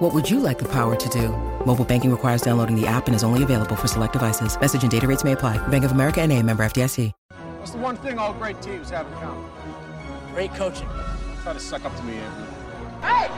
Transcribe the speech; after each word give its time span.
What 0.00 0.14
would 0.14 0.30
you 0.30 0.40
like 0.40 0.58
the 0.58 0.68
power 0.68 0.96
to 0.96 1.08
do? 1.10 1.28
Mobile 1.66 1.84
banking 1.84 2.10
requires 2.10 2.40
downloading 2.40 2.74
the 2.74 2.86
app 2.86 3.06
and 3.06 3.14
is 3.14 3.22
only 3.22 3.42
available 3.42 3.76
for 3.76 3.86
select 3.86 4.14
devices. 4.14 4.58
Message 4.58 4.80
and 4.82 4.90
data 4.90 5.06
rates 5.06 5.24
may 5.24 5.32
apply. 5.32 5.58
Bank 5.68 5.84
of 5.84 5.92
America 5.92 6.22
and 6.22 6.32
a 6.32 6.42
member 6.42 6.64
FDIC. 6.64 7.12
What's 7.58 7.72
the 7.72 7.76
one 7.76 7.98
thing 7.98 8.18
all 8.18 8.32
great 8.32 8.62
teams 8.62 8.88
have 8.88 9.06
in 9.06 9.12
common? 9.18 9.44
Great 10.32 10.54
coaching. 10.54 10.88
Try 11.42 11.52
to 11.52 11.60
suck 11.60 11.84
up 11.84 11.94
to 11.98 12.02
me, 12.04 12.14
Anthony. 12.16 12.46
Hey! 13.02 13.28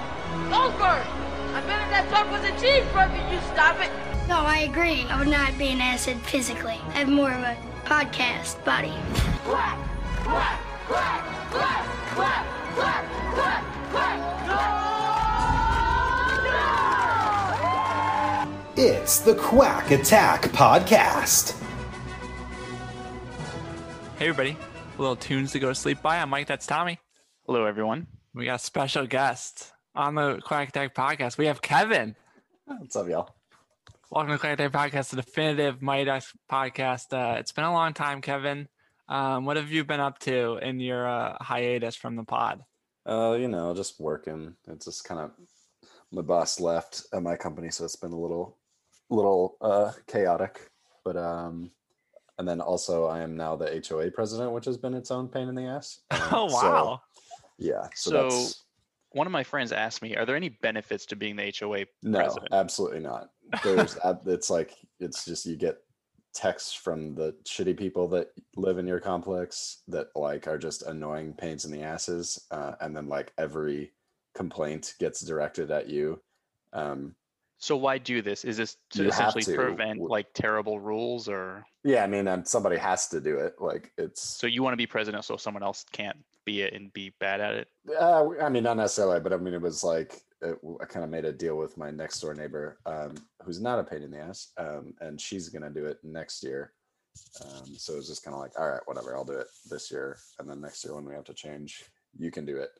Goldberg! 0.50 1.04
I 1.52 1.62
bet 1.66 1.82
if 1.82 1.90
that 1.90 2.06
talk 2.10 2.30
was 2.30 2.44
a 2.44 2.52
cheeseburger, 2.52 3.32
you 3.32 3.40
stop 3.52 3.80
it! 3.80 3.90
No, 4.28 4.36
I 4.36 4.58
agree. 4.58 5.02
I 5.10 5.18
would 5.18 5.26
not 5.26 5.58
be 5.58 5.66
an 5.70 5.80
acid 5.80 6.16
physically. 6.18 6.80
I 6.90 7.00
have 7.00 7.08
more 7.08 7.32
of 7.32 7.40
a 7.40 7.56
podcast 7.86 8.64
body. 8.64 8.94
Quack! 9.42 9.78
Quack! 10.22 10.60
Quack! 10.86 11.24
Quack! 11.50 11.84
Quack! 12.14 12.46
Quack! 12.76 13.04
Quack! 13.34 13.64
Quack! 13.90 14.46
No! 14.46 14.54
No! 14.54 15.21
It's 18.76 19.20
the 19.20 19.34
Quack 19.34 19.90
Attack 19.90 20.42
Podcast. 20.44 21.58
Hey 24.18 24.28
everybody, 24.28 24.56
A 24.96 25.00
little 25.00 25.16
tunes 25.16 25.52
to 25.52 25.58
go 25.58 25.68
to 25.68 25.74
sleep 25.74 26.00
by. 26.00 26.18
I'm 26.18 26.30
Mike. 26.30 26.46
That's 26.46 26.66
Tommy. 26.66 26.98
Hello, 27.46 27.64
everyone. 27.66 28.06
We 28.34 28.46
got 28.46 28.56
a 28.56 28.58
special 28.58 29.06
guest 29.06 29.72
on 29.94 30.14
the 30.14 30.40
Quack 30.44 30.70
Attack 30.70 30.94
podcast. 30.94 31.36
We 31.38 31.46
have 31.46 31.60
Kevin. 31.60 32.14
What's 32.64 32.96
up, 32.96 33.08
y'all? 33.08 33.34
Welcome 34.10 34.32
to 34.32 34.38
Quack 34.38 34.58
Attack 34.58 34.72
podcast, 34.72 35.10
the 35.10 35.16
definitive 35.16 35.82
Mighty 35.82 36.04
Ducks 36.04 36.32
podcast. 36.50 37.12
Uh, 37.12 37.38
it's 37.38 37.52
been 37.52 37.64
a 37.64 37.72
long 37.72 37.92
time, 37.92 38.20
Kevin. 38.20 38.68
Um, 39.08 39.44
what 39.44 39.56
have 39.56 39.70
you 39.70 39.84
been 39.84 40.00
up 40.00 40.18
to 40.20 40.56
in 40.62 40.80
your 40.80 41.06
uh, 41.06 41.36
hiatus 41.40 41.96
from 41.96 42.16
the 42.16 42.24
pod? 42.24 42.62
Uh, 43.04 43.36
you 43.38 43.48
know, 43.48 43.74
just 43.74 44.00
working. 44.00 44.54
It's 44.68 44.86
just 44.86 45.04
kind 45.04 45.20
of 45.20 45.32
my 46.12 46.22
boss 46.22 46.60
left 46.60 47.04
at 47.12 47.22
my 47.22 47.36
company, 47.36 47.70
so 47.70 47.84
it's 47.84 47.96
been 47.96 48.12
a 48.12 48.18
little, 48.18 48.56
little 49.10 49.56
uh, 49.60 49.92
chaotic. 50.06 50.70
But 51.04 51.16
um, 51.16 51.70
and 52.38 52.48
then 52.48 52.60
also 52.60 53.06
I 53.06 53.20
am 53.20 53.36
now 53.36 53.56
the 53.56 53.84
HOA 53.88 54.10
president, 54.10 54.52
which 54.52 54.64
has 54.64 54.76
been 54.76 54.94
its 54.94 55.10
own 55.10 55.28
pain 55.28 55.48
in 55.48 55.54
the 55.54 55.64
ass. 55.64 56.00
Um, 56.10 56.28
oh 56.32 56.48
so, 56.48 56.56
wow! 56.56 57.02
yeah. 57.58 57.88
So, 57.94 58.10
So, 58.10 58.22
that's 58.22 58.64
one 59.10 59.26
of 59.26 59.32
my 59.32 59.44
friends 59.44 59.72
asked 59.72 60.02
me, 60.02 60.16
"Are 60.16 60.24
there 60.24 60.36
any 60.36 60.48
benefits 60.48 61.04
to 61.06 61.16
being 61.16 61.36
the 61.36 61.52
HOA 61.58 61.84
no, 62.02 62.18
president?" 62.18 62.48
absolutely 62.52 63.00
not. 63.00 63.30
There's 63.62 63.98
it's 64.26 64.50
like 64.50 64.74
it's 64.98 65.24
just 65.24 65.46
you 65.46 65.56
get 65.56 65.78
texts 66.34 66.72
from 66.72 67.14
the 67.14 67.34
shitty 67.44 67.76
people 67.76 68.08
that 68.08 68.28
live 68.56 68.78
in 68.78 68.86
your 68.86 69.00
complex 69.00 69.82
that 69.88 70.06
like 70.16 70.48
are 70.48 70.58
just 70.58 70.82
annoying 70.82 71.34
pains 71.34 71.64
in 71.64 71.70
the 71.70 71.82
asses, 71.82 72.46
uh, 72.50 72.72
and 72.80 72.96
then 72.96 73.08
like 73.08 73.32
every 73.38 73.92
complaint 74.34 74.94
gets 74.98 75.20
directed 75.20 75.70
at 75.70 75.88
you. 75.88 76.20
Um, 76.72 77.14
So 77.62 77.76
why 77.76 77.98
do 77.98 78.22
this? 78.22 78.44
Is 78.44 78.56
this 78.56 78.76
to 78.90 79.04
You 79.04 79.10
essentially 79.10 79.44
to. 79.44 79.54
prevent 79.54 80.00
like 80.00 80.26
terrible 80.34 80.80
rules, 80.80 81.28
or 81.28 81.64
yeah, 81.84 82.02
I 82.02 82.08
mean, 82.08 82.26
and 82.26 82.46
somebody 82.46 82.76
has 82.76 83.06
to 83.10 83.20
do 83.20 83.36
it. 83.36 83.54
Like 83.60 83.92
it's 83.96 84.20
so 84.20 84.48
you 84.48 84.64
want 84.64 84.72
to 84.72 84.76
be 84.76 84.86
president 84.88 85.24
so 85.24 85.36
someone 85.36 85.62
else 85.62 85.84
can't 85.92 86.16
be 86.44 86.62
it 86.62 86.74
and 86.74 86.92
be 86.92 87.14
bad 87.20 87.40
at 87.40 87.54
it? 87.54 87.68
Uh, 88.00 88.30
I 88.42 88.48
mean, 88.48 88.64
not 88.64 88.78
necessarily, 88.78 89.20
but 89.20 89.32
I 89.32 89.36
mean, 89.36 89.54
it 89.54 89.62
was 89.62 89.84
like 89.84 90.20
it, 90.40 90.58
I 90.80 90.84
kind 90.86 91.04
of 91.04 91.10
made 91.10 91.24
a 91.24 91.32
deal 91.32 91.56
with 91.56 91.76
my 91.76 91.92
next 91.92 92.18
door 92.18 92.34
neighbor, 92.34 92.78
um, 92.84 93.14
who's 93.44 93.60
not 93.60 93.78
a 93.78 93.84
pain 93.84 94.02
in 94.02 94.10
the 94.10 94.18
ass, 94.18 94.48
um, 94.56 94.94
and 95.00 95.20
she's 95.20 95.48
gonna 95.48 95.70
do 95.70 95.86
it 95.86 95.98
next 96.02 96.42
year. 96.42 96.72
Um, 97.44 97.76
so 97.76 97.92
it 97.92 97.98
was 97.98 98.08
just 98.08 98.24
kind 98.24 98.34
of 98.34 98.40
like, 98.40 98.58
all 98.58 98.68
right, 98.68 98.80
whatever, 98.86 99.16
I'll 99.16 99.24
do 99.24 99.34
it 99.34 99.46
this 99.70 99.88
year, 99.88 100.18
and 100.40 100.50
then 100.50 100.60
next 100.60 100.84
year 100.84 100.96
when 100.96 101.04
we 101.04 101.14
have 101.14 101.26
to 101.26 101.34
change, 101.34 101.84
you 102.18 102.32
can 102.32 102.44
do 102.44 102.56
it. 102.56 102.70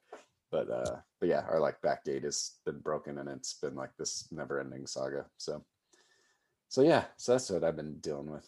But 0.53 0.71
uh, 0.71 0.97
but 1.19 1.29
yeah, 1.31 1.45
our 1.49 1.59
like 1.59 1.81
back 1.81 2.05
gate 2.05 2.23
has 2.25 2.53
been 2.67 2.79
broken, 2.81 3.19
and 3.19 3.29
it's 3.29 3.55
been 3.55 3.75
like 3.75 3.97
this 3.97 4.29
never-ending 4.31 4.87
saga. 4.87 5.25
So 5.39 5.65
so 6.69 6.83
yeah, 6.83 7.05
so 7.17 7.33
that's 7.33 7.51
what 7.51 7.65
I've 7.65 7.75
been 7.77 7.99
dealing 8.01 8.31
with. 8.31 8.47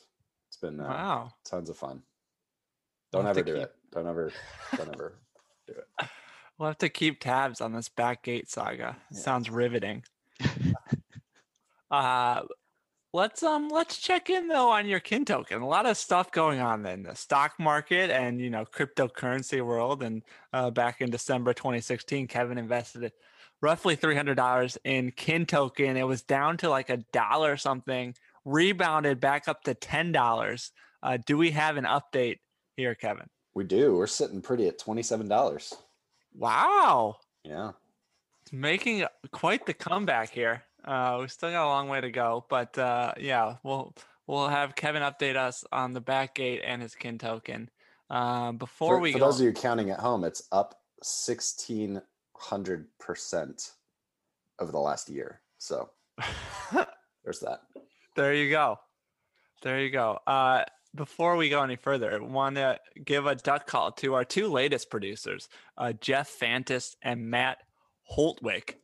It's 0.49 0.59
been 0.59 0.79
uh, 0.81 0.85
Wow. 0.89 1.33
tons 1.45 1.71
of 1.71 1.77
fun. 1.79 2.03
Don't 3.11 3.27
ever 3.27 3.43
do 3.43 3.55
keep- 3.55 3.63
it. 3.63 3.75
Don't 3.91 4.07
ever, 4.07 4.33
don't 4.77 4.93
ever 4.95 5.15
do 5.67 5.73
it. 5.75 6.09
We'll 6.59 6.69
have 6.69 6.79
to 6.79 6.89
keep 6.89 7.21
tabs 7.21 7.61
on 7.61 7.73
this 7.73 7.89
back 7.89 8.23
gate 8.25 8.51
saga. 8.51 8.97
Yeah. 9.11 9.19
Sounds 9.19 9.49
riveting. 9.51 10.05
uh 11.91 12.43
let's 13.15 13.45
um 13.45 13.69
let's 13.69 13.97
check 13.99 14.29
in 14.29 14.49
though 14.49 14.71
on 14.71 14.87
your 14.87 15.01
kin 15.01 15.25
token. 15.25 15.63
A 15.63 15.67
lot 15.67 15.87
of 15.87 15.97
stuff 15.97 16.33
going 16.33 16.61
on 16.61 16.85
in 16.85 17.05
the 17.05 17.15
stock 17.15 17.55
market 17.59 18.11
and 18.11 18.41
you 18.41 18.51
know 18.51 18.67
cryptocurrency 18.67 19.65
world. 19.65 20.03
And 20.03 20.23
uh, 20.53 20.71
back 20.71 21.01
in 21.01 21.11
December 21.11 21.55
2016, 21.55 22.27
Kevin 22.27 22.59
invested 22.59 23.13
roughly 23.63 23.97
$300 23.97 24.77
in 24.85 25.13
kin 25.13 25.47
token. 25.47 25.97
It 25.97 26.07
was 26.07 26.23
down 26.23 26.59
to 26.59 26.69
like 26.69 26.91
a 26.91 26.99
dollar 27.13 27.57
something, 27.57 28.15
rebounded 28.45 29.21
back 29.21 29.49
up 29.49 29.63
to 29.63 29.75
$10. 29.75 30.71
Uh, 31.03 31.19
do 31.25 31.39
we 31.39 31.53
have 31.53 31.77
an 31.77 31.85
update 31.85 32.41
here, 32.77 32.95
Kevin? 32.95 33.27
We 33.55 33.65
do. 33.65 33.95
We're 33.95 34.09
sitting 34.09 34.43
pretty 34.43 34.67
at 34.67 34.79
twenty-seven 34.79 35.29
dollars. 35.29 35.73
Wow. 36.37 37.19
Yeah. 37.45 37.73
making 38.51 39.07
quite 39.31 39.65
the 39.65 39.75
comeback 39.75 40.31
here. 40.31 40.65
Uh, 40.85 41.19
we 41.21 41.29
still 41.29 41.51
got 41.51 41.65
a 41.65 41.69
long 41.69 41.89
way 41.89 42.01
to 42.01 42.11
go, 42.11 42.45
but 42.49 42.77
uh, 42.79 43.13
yeah, 43.19 43.57
we'll 43.63 43.95
we'll 44.27 44.49
have 44.49 44.75
Kevin 44.75 45.03
update 45.03 45.37
us 45.37 45.65
on 45.73 45.93
the 45.93 46.01
back 46.01 46.35
gate 46.35 46.63
and 46.65 46.83
his 46.83 46.95
kin 46.95 47.19
token. 47.19 47.71
Uh, 48.11 48.53
before 48.53 48.97
For, 48.97 49.01
we 49.01 49.13
for 49.13 49.19
go, 49.19 49.25
those 49.27 49.41
of 49.41 49.47
you 49.47 49.53
counting 49.53 49.91
at 49.91 50.01
home, 50.01 50.25
it's 50.25 50.43
up 50.53 50.81
sixteen 51.03 52.03
hundred 52.37 52.87
percent 52.99 53.73
over 54.59 54.71
the 54.71 54.79
last 54.79 55.09
year. 55.09 55.41
So 55.59 55.91
there's 57.25 57.41
that. 57.41 57.61
there 58.15 58.35
you 58.35 58.51
go, 58.51 58.79
there 59.63 59.81
you 59.81 59.91
go. 59.91 60.19
Uh, 60.27 60.65
before 60.95 61.37
we 61.37 61.49
go 61.49 61.63
any 61.63 61.77
further, 61.77 62.23
want 62.23 62.57
to 62.57 62.79
give 63.05 63.27
a 63.27 63.35
duck 63.35 63.67
call 63.67 63.91
to 63.93 64.15
our 64.15 64.25
two 64.25 64.49
latest 64.49 64.91
producers, 64.91 65.49
uh, 65.79 65.93
Jeff 65.93 66.31
Fantus 66.39 66.95
and 67.03 67.31
Matt 67.31 67.59
Holtwick. 68.17 68.75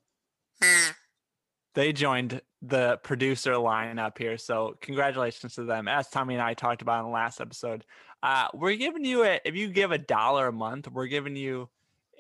They 1.74 1.92
joined 1.92 2.40
the 2.62 2.98
producer 3.02 3.52
lineup 3.52 4.18
here. 4.18 4.36
So 4.36 4.74
congratulations 4.80 5.54
to 5.54 5.64
them. 5.64 5.88
As 5.88 6.08
Tommy 6.08 6.34
and 6.34 6.42
I 6.42 6.54
talked 6.54 6.82
about 6.82 7.00
in 7.00 7.06
the 7.06 7.12
last 7.12 7.40
episode, 7.40 7.84
uh, 8.22 8.48
we're 8.54 8.76
giving 8.76 9.04
you 9.04 9.24
a 9.24 9.40
if 9.44 9.54
you 9.54 9.68
give 9.68 9.92
a 9.92 9.98
dollar 9.98 10.48
a 10.48 10.52
month, 10.52 10.90
we're 10.90 11.06
giving 11.06 11.36
you 11.36 11.68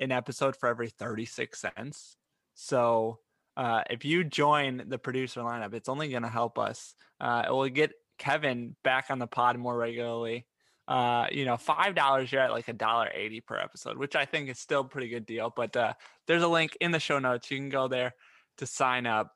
an 0.00 0.12
episode 0.12 0.56
for 0.56 0.68
every 0.68 0.88
36 0.88 1.60
cents. 1.60 2.16
So 2.54 3.18
uh, 3.56 3.82
if 3.90 4.04
you 4.04 4.24
join 4.24 4.84
the 4.88 4.98
producer 4.98 5.40
lineup, 5.40 5.74
it's 5.74 5.88
only 5.88 6.08
going 6.08 6.22
to 6.22 6.28
help 6.28 6.58
us. 6.58 6.94
Uh, 7.20 7.44
it 7.46 7.50
will 7.50 7.68
get 7.68 7.92
Kevin 8.18 8.76
back 8.84 9.06
on 9.10 9.18
the 9.18 9.26
pod 9.26 9.58
more 9.58 9.76
regularly. 9.76 10.46
Uh, 10.88 11.26
you 11.30 11.44
know, 11.44 11.56
five 11.56 11.94
dollars 11.94 12.32
you're 12.32 12.40
at 12.40 12.50
like 12.50 12.66
a 12.68 12.72
dollar 12.72 13.08
eighty 13.14 13.40
per 13.40 13.56
episode, 13.56 13.96
which 13.96 14.16
I 14.16 14.24
think 14.24 14.48
is 14.48 14.58
still 14.58 14.80
a 14.80 14.88
pretty 14.88 15.08
good 15.08 15.24
deal. 15.24 15.52
But 15.54 15.76
uh, 15.76 15.92
there's 16.26 16.42
a 16.42 16.48
link 16.48 16.76
in 16.80 16.90
the 16.90 16.98
show 16.98 17.18
notes. 17.18 17.50
You 17.50 17.58
can 17.58 17.68
go 17.68 17.86
there 17.86 18.12
to 18.56 18.66
sign 18.66 19.06
up. 19.06 19.32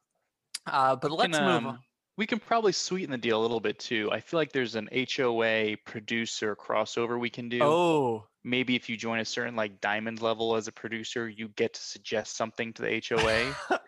Uh, 0.66 0.96
but 0.96 1.10
let's 1.10 1.36
can, 1.36 1.46
move 1.46 1.56
um, 1.56 1.66
on. 1.66 1.78
We 2.16 2.26
can 2.26 2.38
probably 2.38 2.72
sweeten 2.72 3.10
the 3.10 3.18
deal 3.18 3.40
a 3.40 3.42
little 3.42 3.60
bit 3.60 3.78
too. 3.78 4.08
I 4.12 4.20
feel 4.20 4.38
like 4.38 4.52
there's 4.52 4.76
an 4.76 4.88
HOA 4.92 5.76
producer 5.84 6.56
crossover 6.56 7.18
we 7.18 7.30
can 7.30 7.48
do. 7.48 7.60
Oh, 7.62 8.26
Maybe 8.44 8.76
if 8.76 8.88
you 8.88 8.96
join 8.96 9.20
a 9.20 9.24
certain 9.24 9.56
like 9.56 9.80
diamond 9.80 10.22
level 10.22 10.54
as 10.54 10.68
a 10.68 10.72
producer, 10.72 11.28
you 11.28 11.48
get 11.48 11.74
to 11.74 11.80
suggest 11.80 12.36
something 12.36 12.72
to 12.74 12.82
the 12.82 13.02
HOA. 13.08 13.54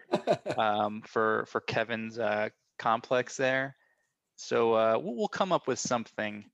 um, 0.58 1.02
for 1.06 1.44
for 1.48 1.60
Kevin's 1.60 2.18
uh, 2.18 2.48
complex 2.78 3.36
there. 3.36 3.76
So 4.36 4.74
uh, 4.74 4.98
we'll, 5.02 5.16
we'll 5.16 5.28
come 5.28 5.52
up 5.52 5.66
with 5.66 5.78
something, 5.78 6.44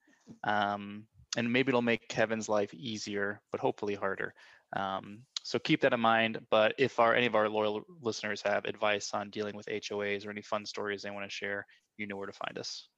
um, 0.45 1.05
and 1.37 1.53
maybe 1.53 1.71
it'll 1.71 1.83
make 1.83 2.09
Kevin's 2.09 2.49
life 2.49 2.73
easier, 2.75 3.41
but 3.51 3.61
hopefully 3.61 3.95
harder. 3.95 4.35
Um, 4.75 5.23
so 5.43 5.59
keep 5.59 5.81
that 5.83 5.93
in 5.93 6.01
mind. 6.01 6.39
But 6.51 6.75
if 6.79 6.99
our 6.99 7.15
any 7.15 7.27
of 7.27 7.35
our 7.35 7.49
loyal 7.49 7.83
listeners 8.01 8.43
have 8.43 8.65
advice 8.65 9.13
on 9.13 9.31
dealing 9.31 9.57
with 9.57 9.67
HOAs 9.67 10.27
or 10.27 10.31
any 10.31 10.43
fun 10.43 10.65
stories 10.67 11.03
they 11.03 11.11
want 11.11 11.29
to 11.29 11.35
share, 11.35 11.67
you 11.97 12.07
know 12.07 12.17
where 12.17 12.27
to 12.27 12.33
find 12.33 12.59
us. 12.59 12.89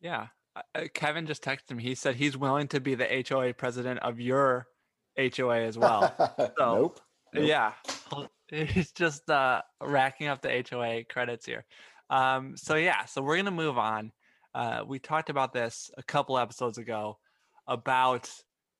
yeah. 0.00 0.26
Uh, 0.54 0.60
uh, 0.74 0.84
Kevin 0.92 1.26
just 1.26 1.42
texted 1.42 1.74
me. 1.76 1.82
He 1.82 1.94
said 1.94 2.14
he's 2.14 2.36
willing 2.36 2.68
to 2.68 2.80
be 2.80 2.94
the 2.94 3.24
HOA 3.26 3.54
president 3.54 4.00
of 4.00 4.20
your 4.20 4.66
HOA 5.16 5.62
as 5.62 5.78
well. 5.78 6.14
So, 6.58 6.74
nope. 6.74 7.00
Nope. 7.34 7.44
Yeah, 7.46 7.72
he's 8.66 8.92
just 8.92 9.30
uh, 9.30 9.62
racking 9.80 10.26
up 10.26 10.42
the 10.42 10.62
HOA 10.68 11.04
credits 11.04 11.46
here. 11.46 11.64
Um, 12.10 12.56
so 12.58 12.74
yeah, 12.74 13.06
so 13.06 13.22
we're 13.22 13.36
gonna 13.36 13.50
move 13.50 13.78
on. 13.78 14.12
Uh, 14.54 14.82
we 14.86 14.98
talked 14.98 15.30
about 15.30 15.54
this 15.54 15.90
a 15.96 16.02
couple 16.02 16.36
episodes 16.36 16.76
ago. 16.76 17.18
about 17.66 18.28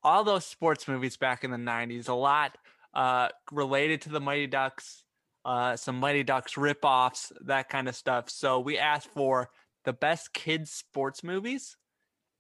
all 0.05 0.25
those 0.25 0.45
sports 0.45 0.89
movies 0.89 1.17
back 1.17 1.45
in 1.45 1.51
the 1.51 1.57
90s, 1.57 2.09
a 2.09 2.13
lot 2.13 2.59
uh, 2.95 3.29
related 3.51 4.03
to 4.03 4.11
the 4.11 4.21
Mighty 4.21 4.47
Ducks, 4.47 5.05
uh, 5.45 5.77
some 5.77 5.99
Mighty 5.99 6.23
Ducks 6.23 6.55
ripoffs, 6.55 7.33
that 7.47 7.69
kind 7.69 7.89
of 7.89 7.97
stuff. 7.97 8.31
So 8.31 8.61
we 8.61 8.79
asked 8.79 9.09
for 9.09 9.51
the 9.85 9.93
best 9.93 10.33
kids 10.33 10.71
sports 10.71 11.25
movies, 11.25 11.77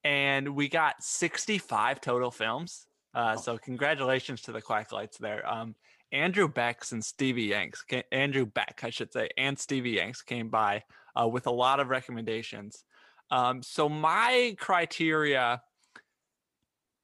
and 0.04 0.54
we 0.54 0.68
got 0.68 1.02
65 1.02 2.00
total 2.00 2.30
films. 2.30 2.86
Uh, 3.14 3.36
so 3.36 3.58
congratulations 3.58 4.40
to 4.42 4.52
the 4.52 4.62
Quacklights 4.62 5.18
there. 5.18 5.48
Um, 5.48 5.74
Andrew 6.12 6.48
Becks 6.48 6.92
and 6.92 7.04
Stevie 7.04 7.44
Yanks, 7.44 7.84
Andrew 8.10 8.46
Beck, 8.46 8.80
I 8.82 8.90
should 8.90 9.12
say, 9.12 9.30
and 9.36 9.58
Stevie 9.58 9.92
Yanks 9.92 10.22
came 10.22 10.48
by 10.48 10.84
uh, 11.18 11.26
with 11.26 11.46
a 11.46 11.50
lot 11.50 11.80
of 11.80 11.88
recommendations. 11.88 12.84
Um, 13.30 13.62
so 13.62 13.88
my 13.88 14.54
criteria 14.58 15.62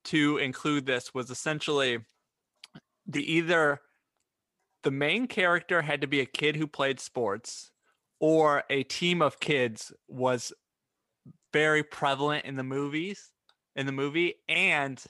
to 0.05 0.39
include 0.39 0.87
this 0.87 1.15
was 1.15 1.31
essentially 1.31 1.99
the 3.09 3.33
either 3.33 3.81
the 4.83 4.91
main 4.91 5.27
character 5.27 5.83
had 5.83 6.01
to 6.03 6.07
be 6.07 6.21
a 6.21 6.27
kid 6.27 6.55
who 6.57 6.67
played 6.67 7.01
sports 7.01 7.73
or 8.21 8.63
a 8.71 8.83
team 8.85 9.23
of 9.23 9.41
kids 9.41 9.93
was 10.07 10.53
very 11.53 11.83
prevalent 11.83 12.45
in 12.45 12.57
the 12.57 12.63
movies 12.63 13.31
in 13.75 13.87
the 13.87 13.93
movie 13.93 14.35
and 14.49 15.03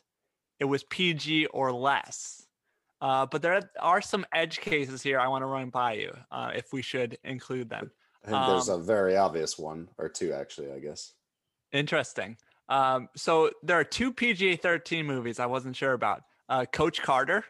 it 0.61 0.65
was 0.65 0.85
PG 0.85 1.47
or 1.47 1.73
less. 1.73 2.47
Uh, 3.01 3.27
but 3.27 3.43
there 3.43 3.61
are 3.81 4.01
some 4.01 4.27
edge 4.33 4.59
cases 4.61 5.03
here 5.03 5.21
I 5.21 5.29
want 5.29 5.43
to 5.43 5.47
run 5.47 5.71
by 5.71 5.95
you 5.95 6.13
uh, 6.33 6.51
if 6.55 6.73
we 6.73 6.83
should 6.83 7.17
include 7.25 7.69
them. 7.71 7.91
I 8.25 8.31
think 8.31 8.47
there's 8.47 8.69
Um, 8.69 8.81
a 8.81 8.83
very 8.83 9.17
obvious 9.17 9.57
one 9.57 9.89
or 9.99 10.09
two, 10.09 10.33
actually. 10.33 10.73
I 10.73 10.81
guess. 10.81 11.13
Interesting. 11.73 12.37
Um, 12.69 13.09
so 13.17 13.51
there 13.63 13.79
are 13.79 13.85
two 13.85 14.13
PG 14.13 14.57
13 14.57 15.07
movies 15.07 15.39
I 15.39 15.47
wasn't 15.47 15.77
sure 15.77 15.93
about. 15.93 16.23
Uh, 16.49 16.65
Coach 16.67 17.01
Carter. 17.03 17.45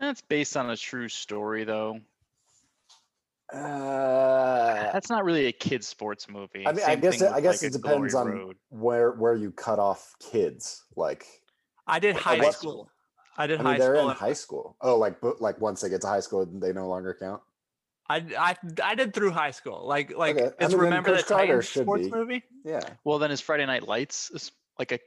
That's 0.00 0.20
based 0.22 0.56
on 0.56 0.70
a 0.70 0.76
true 0.76 1.08
story, 1.08 1.64
though. 1.64 2.00
Uh, 3.52 4.92
That's 4.92 5.10
not 5.10 5.24
really 5.24 5.46
a 5.46 5.52
kid 5.52 5.84
sports 5.84 6.28
movie. 6.28 6.66
I 6.66 6.72
mean, 6.72 6.84
I 6.86 6.96
guess 6.96 7.20
it, 7.20 7.30
I 7.30 7.40
guess 7.40 7.62
like, 7.62 7.70
it 7.70 7.72
depends 7.80 8.14
on 8.14 8.28
Road. 8.28 8.56
where 8.70 9.12
where 9.12 9.34
you 9.34 9.50
cut 9.52 9.78
off 9.78 10.14
kids. 10.32 10.82
Like, 10.96 11.24
I 11.86 11.98
did 11.98 12.16
high 12.16 12.38
what- 12.38 12.54
school. 12.54 12.90
I 13.36 13.48
did 13.48 13.58
I 13.60 13.62
mean, 13.64 13.72
high 13.72 13.78
they're 13.80 13.96
school. 13.96 14.10
in 14.10 14.16
high 14.16 14.32
school. 14.32 14.76
Oh, 14.80 14.96
like 14.96 15.20
but 15.20 15.40
like 15.40 15.60
once 15.60 15.80
they 15.80 15.88
get 15.88 16.00
to 16.02 16.06
high 16.06 16.20
school, 16.20 16.46
they 16.46 16.72
no 16.72 16.88
longer 16.88 17.16
count. 17.18 17.42
I, 18.08 18.24
I 18.38 18.56
I 18.82 18.94
did 18.94 19.12
through 19.12 19.32
high 19.32 19.50
school. 19.50 19.84
Like 19.86 20.16
like 20.16 20.36
Okay. 20.36 20.54
I 20.64 20.68
mean, 20.68 20.76
remember 20.78 21.10
the 21.10 21.16
Coach 21.22 21.28
Titans 21.28 21.68
sports 21.68 22.04
be. 22.04 22.10
movie? 22.10 22.42
Yeah. 22.64 22.80
Well, 23.02 23.18
then 23.18 23.30
is 23.32 23.40
Friday 23.40 23.66
Night 23.66 23.88
Lights 23.88 24.30
is 24.30 24.52
like 24.78 24.92
a 24.92 25.00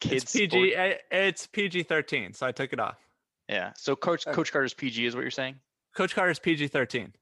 kids 0.00 0.24
It's 0.24 0.32
PG. 0.32 0.72
sport- 0.72 0.98
It's 1.12 1.46
PG 1.46 1.82
13, 1.84 2.32
so 2.32 2.46
I 2.46 2.52
took 2.52 2.72
it 2.72 2.80
off. 2.80 2.96
Yeah. 3.52 3.72
So 3.76 3.94
Coach 3.94 4.26
Okay. 4.26 4.34
Coach 4.34 4.50
Carter's 4.52 4.72
PG 4.74 5.04
is 5.06 5.14
what 5.14 5.20
you're 5.22 5.30
saying? 5.30 5.56
Coach 5.94 6.14
Carter's 6.14 6.38
PG 6.38 6.68
13. 6.68 7.12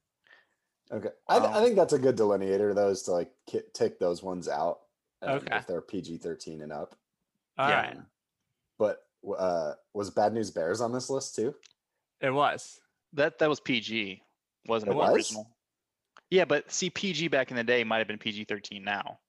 Okay. 0.93 1.09
I, 1.27 1.39
th- 1.39 1.51
I 1.51 1.61
think 1.63 1.75
that's 1.75 1.93
a 1.93 1.99
good 1.99 2.15
delineator, 2.15 2.73
though, 2.73 2.89
is 2.89 3.01
to 3.03 3.11
like 3.11 3.31
ki- 3.47 3.61
take 3.73 3.99
those 3.99 4.23
ones 4.23 4.47
out. 4.47 4.79
um, 5.21 5.37
Okay. 5.37 5.57
If 5.57 5.67
they're 5.67 5.81
PG 5.81 6.17
thirteen 6.17 6.61
and 6.61 6.71
up. 6.71 6.95
All 7.57 7.69
Yeah. 7.69 7.75
right, 7.81 7.97
Um, 7.97 8.05
But 8.79 9.03
uh, 9.37 9.73
was 9.93 10.09
Bad 10.09 10.33
News 10.33 10.51
Bears 10.51 10.81
on 10.81 10.91
this 10.93 11.09
list 11.09 11.35
too? 11.35 11.53
it 12.21 12.29
was. 12.31 12.79
That 13.13 13.39
that 13.39 13.49
was 13.49 13.59
PG, 13.59 14.21
wasn't 14.67 14.91
It 14.91 14.95
it? 14.95 14.97
was? 14.97 15.13
original? 15.13 15.49
Yeah, 16.29 16.45
but 16.45 16.71
see, 16.71 16.89
PG 16.89 17.27
back 17.27 17.51
in 17.51 17.57
the 17.57 17.63
day 17.63 17.83
might 17.83 17.97
have 17.99 18.07
been 18.07 18.17
PG 18.17 18.45
thirteen 18.45 18.83
now. 18.83 19.19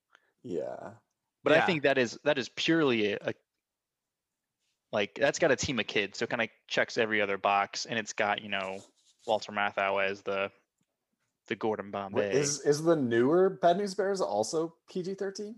Yeah. 0.44 0.92
But 1.44 1.52
I 1.54 1.60
think 1.66 1.82
that 1.82 1.98
is 1.98 2.18
that 2.24 2.38
is 2.38 2.48
purely 2.50 3.12
a, 3.14 3.18
a 3.22 3.34
like 4.92 5.14
that's 5.14 5.38
got 5.38 5.50
a 5.50 5.56
team 5.56 5.78
of 5.78 5.86
kids, 5.86 6.18
so 6.18 6.24
it 6.24 6.30
kind 6.30 6.42
of 6.42 6.48
checks 6.68 6.98
every 6.98 7.20
other 7.20 7.38
box, 7.38 7.86
and 7.86 7.98
it's 7.98 8.12
got 8.12 8.42
you 8.42 8.48
know 8.48 8.78
Walter 9.26 9.52
Matthau 9.52 10.04
as 10.04 10.22
the 10.22 10.50
the 11.48 11.56
Gordon 11.56 11.86
Wait, 11.86 11.92
Bombay. 11.92 12.32
Is 12.32 12.60
is 12.60 12.82
the 12.82 12.96
newer 12.96 13.50
Bad 13.50 13.78
News 13.78 13.94
Bears 13.94 14.20
also 14.20 14.74
PG 14.90 15.14
thirteen 15.14 15.56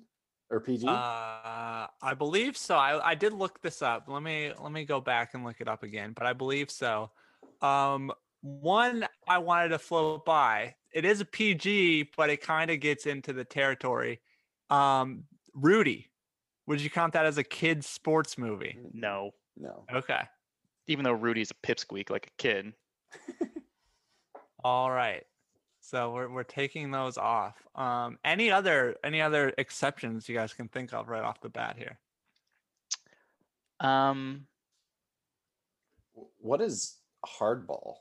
or 0.50 0.60
PG? 0.60 0.86
Uh, 0.86 0.92
I 0.92 2.14
believe 2.16 2.56
so. 2.56 2.76
I, 2.76 3.10
I 3.10 3.14
did 3.14 3.32
look 3.32 3.60
this 3.60 3.82
up. 3.82 4.04
Let 4.08 4.22
me 4.22 4.52
let 4.60 4.72
me 4.72 4.84
go 4.84 5.00
back 5.00 5.34
and 5.34 5.44
look 5.44 5.60
it 5.60 5.68
up 5.68 5.82
again. 5.82 6.12
But 6.14 6.26
I 6.26 6.32
believe 6.32 6.70
so. 6.70 7.10
Um, 7.60 8.12
one 8.40 9.06
I 9.26 9.38
wanted 9.38 9.70
to 9.70 9.78
float 9.78 10.24
by. 10.24 10.74
It 10.92 11.04
is 11.04 11.20
a 11.20 11.24
PG, 11.24 12.10
but 12.16 12.30
it 12.30 12.40
kind 12.40 12.70
of 12.70 12.78
gets 12.78 13.06
into 13.06 13.32
the 13.32 13.44
territory. 13.44 14.20
Um, 14.70 15.24
Rudy, 15.54 16.08
would 16.66 16.80
you 16.80 16.90
count 16.90 17.12
that 17.14 17.26
as 17.26 17.38
a 17.38 17.44
kids 17.44 17.86
sports 17.86 18.38
movie? 18.38 18.78
no, 18.92 19.32
no. 19.56 19.84
Okay. 19.92 20.20
even 20.86 21.04
though 21.04 21.12
Rudy's 21.12 21.50
a 21.50 21.66
pipsqueak 21.66 22.10
like 22.10 22.26
a 22.26 22.42
kid. 22.42 22.72
All 24.64 24.90
right. 24.90 25.24
So 25.80 26.12
we're 26.12 26.28
we're 26.30 26.42
taking 26.44 26.90
those 26.90 27.18
off. 27.18 27.56
Um, 27.74 28.18
any 28.24 28.50
other 28.50 28.96
any 29.04 29.20
other 29.20 29.52
exceptions 29.58 30.28
you 30.28 30.34
guys 30.34 30.54
can 30.54 30.68
think 30.68 30.94
of 30.94 31.08
right 31.08 31.22
off 31.22 31.40
the 31.42 31.50
bat 31.50 31.76
here? 31.78 31.98
Um, 33.80 34.46
What 36.38 36.62
is 36.62 36.96
hardball? 37.26 37.96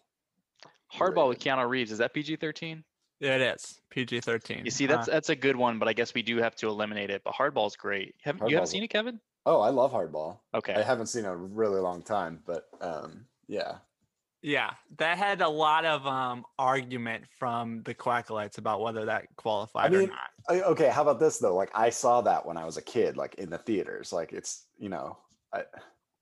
Hardball 0.93 1.27
with 1.29 1.39
Keanu 1.39 1.67
Reeves 1.67 1.91
is 1.91 1.97
that 1.97 2.13
PG 2.13 2.37
thirteen? 2.37 2.83
It 3.23 3.41
is 3.41 3.79
PG 3.89 4.19
thirteen. 4.21 4.65
You 4.65 4.71
see, 4.71 4.85
that's 4.85 5.07
that's 5.07 5.29
a 5.29 5.35
good 5.35 5.55
one, 5.55 5.79
but 5.79 5.87
I 5.87 5.93
guess 5.93 6.13
we 6.13 6.21
do 6.21 6.37
have 6.37 6.55
to 6.57 6.67
eliminate 6.67 7.09
it. 7.09 7.21
But 7.23 7.33
Hardball's 7.33 7.75
great. 7.77 8.15
Haven't 8.21 8.49
you 8.49 8.55
haven't 8.55 8.67
seen 8.67 8.83
it, 8.83 8.89
Kevin? 8.89 9.19
Oh, 9.45 9.61
I 9.61 9.69
love 9.69 9.91
hardball. 9.91 10.39
Okay. 10.53 10.73
I 10.73 10.81
haven't 10.81 11.07
seen 11.07 11.23
it 11.25 11.27
in 11.27 11.33
a 11.33 11.37
really 11.37 11.79
long 11.79 12.01
time, 12.01 12.41
but 12.45 12.65
um, 12.81 13.25
yeah. 13.47 13.75
Yeah, 14.41 14.71
that 14.97 15.17
had 15.17 15.41
a 15.41 15.47
lot 15.47 15.85
of 15.85 16.05
um 16.05 16.45
argument 16.59 17.23
from 17.39 17.81
the 17.83 17.93
Quackalites 17.95 18.57
about 18.57 18.81
whether 18.81 19.05
that 19.05 19.27
qualified 19.37 19.93
or 19.93 19.99
mean, 19.99 20.09
not. 20.09 20.29
I- 20.49 20.61
Okay, 20.63 20.89
how 20.89 21.01
about 21.01 21.19
this 21.19 21.37
though? 21.37 21.55
Like 21.55 21.71
I 21.73 21.89
saw 21.91 22.19
that 22.21 22.45
when 22.45 22.57
I 22.57 22.65
was 22.65 22.75
a 22.75 22.81
kid, 22.81 23.15
like 23.15 23.35
in 23.35 23.49
the 23.49 23.57
theaters. 23.57 24.11
Like 24.11 24.33
it's 24.33 24.65
you 24.77 24.89
know, 24.89 25.17
I, 25.53 25.63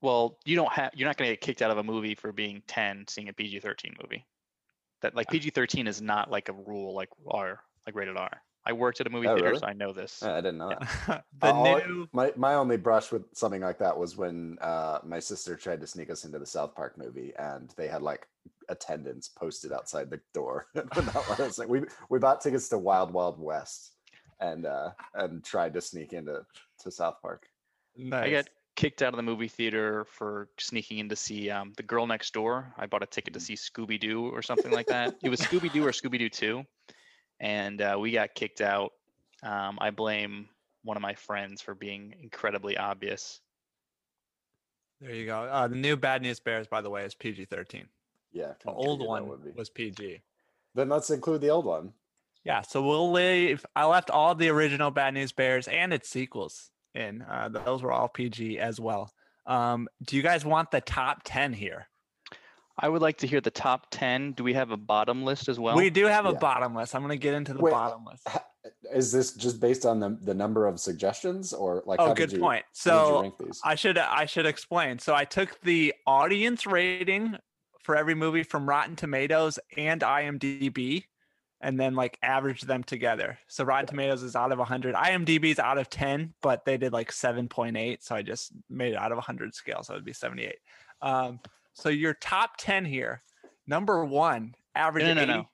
Well, 0.01 0.37
you 0.45 0.55
don't 0.55 0.71
have 0.71 0.91
you're 0.93 1.07
not 1.07 1.17
going 1.17 1.29
to 1.29 1.33
get 1.33 1.41
kicked 1.41 1.63
out 1.63 1.71
of 1.71 1.79
a 1.79 1.83
movie 1.83 2.13
for 2.13 2.31
being 2.31 2.61
10 2.67 3.05
seeing 3.07 3.29
a 3.29 3.33
PG-13 3.33 3.99
movie. 4.03 4.23
That 5.01 5.15
like 5.15 5.29
PG-13 5.29 5.87
is 5.87 6.01
not 6.01 6.29
like 6.29 6.49
a 6.49 6.53
rule 6.53 6.93
like 6.93 7.09
R, 7.27 7.59
like 7.85 7.95
rated 7.95 8.17
R. 8.17 8.29
I 8.63 8.73
worked 8.73 9.01
at 9.01 9.07
a 9.07 9.09
movie 9.09 9.27
Oh, 9.27 9.33
theater, 9.33 9.47
really? 9.49 9.59
so 9.59 9.65
I 9.65 9.73
know 9.73 9.91
this. 9.91 10.21
I 10.21 10.35
didn't 10.39 10.59
know 10.59 10.69
that. 10.69 11.23
the 11.39 11.47
All- 11.51 11.77
new 11.79 12.07
my 12.13 12.31
my 12.35 12.53
only 12.53 12.77
brush 12.77 13.11
with 13.11 13.23
something 13.33 13.61
like 13.61 13.79
that 13.79 13.97
was 13.97 14.15
when 14.15 14.57
uh, 14.61 14.99
my 15.03 15.19
sister 15.19 15.55
tried 15.55 15.81
to 15.81 15.87
sneak 15.87 16.11
us 16.11 16.25
into 16.25 16.37
the 16.37 16.45
South 16.45 16.75
Park 16.75 16.95
movie, 16.97 17.33
and 17.39 17.73
they 17.75 17.87
had 17.87 18.03
like 18.03 18.27
attendants 18.69 19.27
posted 19.29 19.71
outside 19.71 20.11
the 20.11 20.19
door. 20.33 20.67
Would 20.75 20.87
not 21.07 21.27
let 21.29 21.39
us 21.39 21.57
in. 21.57 21.67
we 21.67 21.81
we 22.09 22.19
bought 22.19 22.41
tickets 22.41 22.69
to 22.69 22.77
Wild 22.77 23.11
Wild 23.11 23.39
West, 23.39 23.93
and 24.39 24.67
uh, 24.67 24.91
and 25.15 25.43
tried 25.43 25.73
to 25.73 25.81
sneak 25.81 26.13
into 26.13 26.45
to 26.83 26.91
South 26.91 27.15
Park. 27.23 27.47
nice. 27.97 28.27
I 28.27 28.29
got 28.29 28.49
kicked 28.75 29.01
out 29.01 29.13
of 29.13 29.17
the 29.17 29.23
movie 29.23 29.47
theater 29.47 30.05
for 30.09 30.47
sneaking 30.57 30.99
in 30.99 31.09
to 31.09 31.15
see 31.15 31.49
um, 31.49 31.73
The 31.77 31.83
Girl 31.83 32.07
Next 32.07 32.33
Door. 32.33 32.73
I 32.77 32.85
bought 32.85 33.03
a 33.03 33.07
ticket 33.07 33.33
to 33.33 33.39
see 33.39 33.53
Scooby 33.55 33.99
Doo 33.99 34.29
or 34.29 34.41
something 34.41 34.71
like 34.71 34.87
that. 34.87 35.15
It 35.23 35.29
was 35.29 35.39
Scooby 35.41 35.71
Doo 35.71 35.85
or 35.85 35.91
Scooby 35.91 36.17
Doo 36.17 36.29
2. 36.29 36.63
And 37.39 37.81
uh, 37.81 37.97
we 37.99 38.11
got 38.11 38.33
kicked 38.33 38.61
out. 38.61 38.91
Um, 39.43 39.77
I 39.81 39.89
blame 39.91 40.47
one 40.83 40.97
of 40.97 41.01
my 41.03 41.13
friends 41.13 41.61
for 41.61 41.75
being 41.75 42.15
incredibly 42.21 42.77
obvious. 42.77 43.41
there 44.99 45.13
you 45.13 45.25
go. 45.25 45.41
Uh, 45.43 45.67
the 45.67 45.75
new 45.75 45.95
Bad 45.97 46.21
News 46.21 46.39
Bears, 46.39 46.67
by 46.67 46.81
the 46.81 46.89
way, 46.89 47.03
is 47.03 47.13
PG 47.15 47.45
thirteen. 47.45 47.85
Yeah, 48.31 48.53
The 48.63 48.71
old 48.71 49.05
one 49.05 49.27
would 49.27 49.43
be. 49.43 49.51
was 49.51 49.69
PG. 49.69 50.21
Then 50.73 50.89
let's 50.89 51.09
include 51.09 51.41
the 51.41 51.49
old 51.49 51.65
one. 51.65 51.91
Yeah, 52.45 52.61
so 52.61 52.81
we'll 52.81 53.11
leave. 53.11 53.65
I 53.75 53.85
left 53.85 54.09
all 54.09 54.33
the 54.35 54.49
original 54.49 54.89
Bad 54.89 55.13
News 55.13 55.31
Bears 55.31 55.67
and 55.67 55.93
its 55.93 56.09
sequels 56.09 56.70
in. 56.95 57.21
Uh, 57.21 57.49
those 57.49 57.81
were 57.81 57.91
all 57.91 58.07
PG 58.07 58.59
as 58.59 58.79
well. 58.79 59.11
Um, 59.45 59.87
do 60.05 60.15
you 60.15 60.21
guys 60.21 60.45
want 60.45 60.71
the 60.71 60.81
top 60.81 61.21
ten 61.23 61.53
here? 61.53 61.87
I 62.77 62.89
would 62.89 63.01
like 63.01 63.17
to 63.17 63.27
hear 63.27 63.41
the 63.41 63.51
top 63.51 63.87
10. 63.91 64.31
Do 64.31 64.43
we 64.43 64.53
have 64.53 64.71
a 64.71 64.77
bottom 64.77 65.23
list 65.23 65.49
as 65.49 65.59
well? 65.59 65.75
we 65.75 65.89
do 65.89 66.05
have 66.05 66.25
a 66.25 66.31
yeah. 66.31 66.39
bottom 66.39 66.75
list. 66.75 66.95
I'm 66.95 67.01
going 67.01 67.11
to 67.11 67.21
get 67.21 67.33
into 67.33 67.53
the 67.53 67.59
Wait, 67.59 67.71
bottom 67.71 68.05
list. 68.05 68.27
Is 68.93 69.11
this 69.11 69.33
just 69.33 69.59
based 69.59 69.85
on 69.85 69.99
the 69.99 70.17
the 70.21 70.33
number 70.33 70.67
of 70.67 70.79
suggestions, 70.79 71.53
or 71.53 71.83
like? 71.85 71.99
Oh, 71.99 72.07
how 72.07 72.13
did 72.13 72.29
good 72.29 72.33
you- 72.33 72.39
point. 72.39 72.63
how 72.85 73.21
did 73.21 73.45
you 73.47 73.53
So? 73.53 73.59
I 73.63 73.75
should 73.75 73.97
I 73.97 74.25
should 74.25 74.45
explain. 74.45 74.99
So 74.99 75.15
I 75.15 75.25
took 75.25 75.59
the 75.61 75.93
audience 76.05 76.65
rating 76.65 77.37
for 77.83 77.95
every 77.95 78.13
movie 78.13 78.43
from 78.43 78.67
Rotten 78.67 78.95
Tomatoes 78.95 79.57
and 79.77 80.01
IMDb 80.01 81.05
and 81.61 81.79
then 81.79 81.95
like 81.95 82.17
average 82.23 82.61
them 82.61 82.83
together. 82.83 83.37
So 83.47 83.63
Rotten 83.63 83.87
Tomatoes 83.87 84.23
is 84.23 84.35
out 84.35 84.51
of 84.51 84.57
100, 84.57 84.95
IMDb 84.95 85.45
is 85.45 85.59
out 85.59 85.77
of 85.77 85.89
10, 85.89 86.33
but 86.41 86.65
they 86.65 86.77
did 86.77 86.91
like 86.91 87.11
7.8, 87.11 87.97
so 88.03 88.15
I 88.15 88.21
just 88.23 88.51
made 88.69 88.93
it 88.93 88.97
out 88.97 89.11
of 89.11 89.17
100 89.17 89.53
scale, 89.55 89.83
so 89.83 89.93
it 89.93 89.97
would 89.97 90.05
be 90.05 90.13
78. 90.13 90.55
Um, 91.01 91.39
so 91.73 91.89
your 91.89 92.13
top 92.15 92.57
10 92.57 92.85
here. 92.85 93.21
Number 93.67 94.03
1, 94.03 94.55
average 94.75 95.05
no, 95.05 95.13
no, 95.13 95.21
80 95.21 95.31
no. 95.31 95.47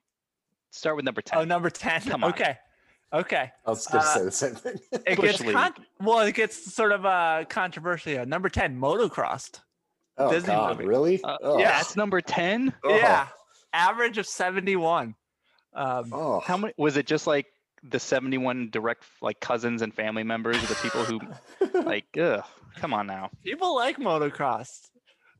Start 0.70 0.96
with 0.96 1.04
number 1.04 1.20
10. 1.22 1.38
Oh, 1.38 1.44
number 1.44 1.70
10. 1.70 2.00
Come 2.02 2.24
on. 2.24 2.30
Okay. 2.30 2.56
Okay. 3.12 3.50
I 3.66 3.70
was 3.70 3.86
gonna 3.86 4.04
Uh, 4.04 4.06
say 4.06 4.24
the 4.24 4.30
same 4.30 4.54
thing. 4.54 4.78
It 5.06 5.18
gets 5.18 5.40
con- 5.42 5.74
well, 6.00 6.20
it 6.20 6.34
gets 6.34 6.74
sort 6.74 6.92
of 6.92 7.06
uh 7.06 7.44
controversial. 7.48 8.26
Number 8.26 8.48
10, 8.50 8.78
Motocrossed. 8.78 9.60
oh 10.18 10.30
Disney 10.30 10.48
God, 10.54 10.76
movie. 10.76 10.86
really? 10.88 11.22
Uh, 11.24 11.38
oh. 11.42 11.58
yeah. 11.58 11.70
That's 11.78 11.96
number 11.96 12.20
10. 12.20 12.74
Oh. 12.84 12.94
Yeah. 12.96 13.28
Average 13.72 14.18
of 14.18 14.26
71. 14.26 15.14
Um 15.74 16.12
Oh. 16.12 16.40
How 16.40 16.56
many 16.56 16.72
was 16.76 16.96
it 16.96 17.06
just 17.06 17.26
like 17.26 17.46
the 17.82 18.00
71 18.00 18.70
direct 18.70 19.04
like 19.22 19.38
cousins 19.40 19.82
and 19.82 19.94
family 19.94 20.24
members 20.24 20.56
of 20.62 20.68
the 20.68 20.74
people 20.76 21.04
who 21.04 21.20
like 21.82 22.06
ugh, 22.20 22.42
come 22.76 22.92
on 22.94 23.06
now. 23.06 23.30
people 23.44 23.74
like 23.76 23.96
motocross. 23.98 24.80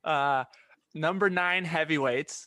Uh 0.05 0.45
number 0.95 1.29
9 1.31 1.65
heavyweights. 1.65 2.47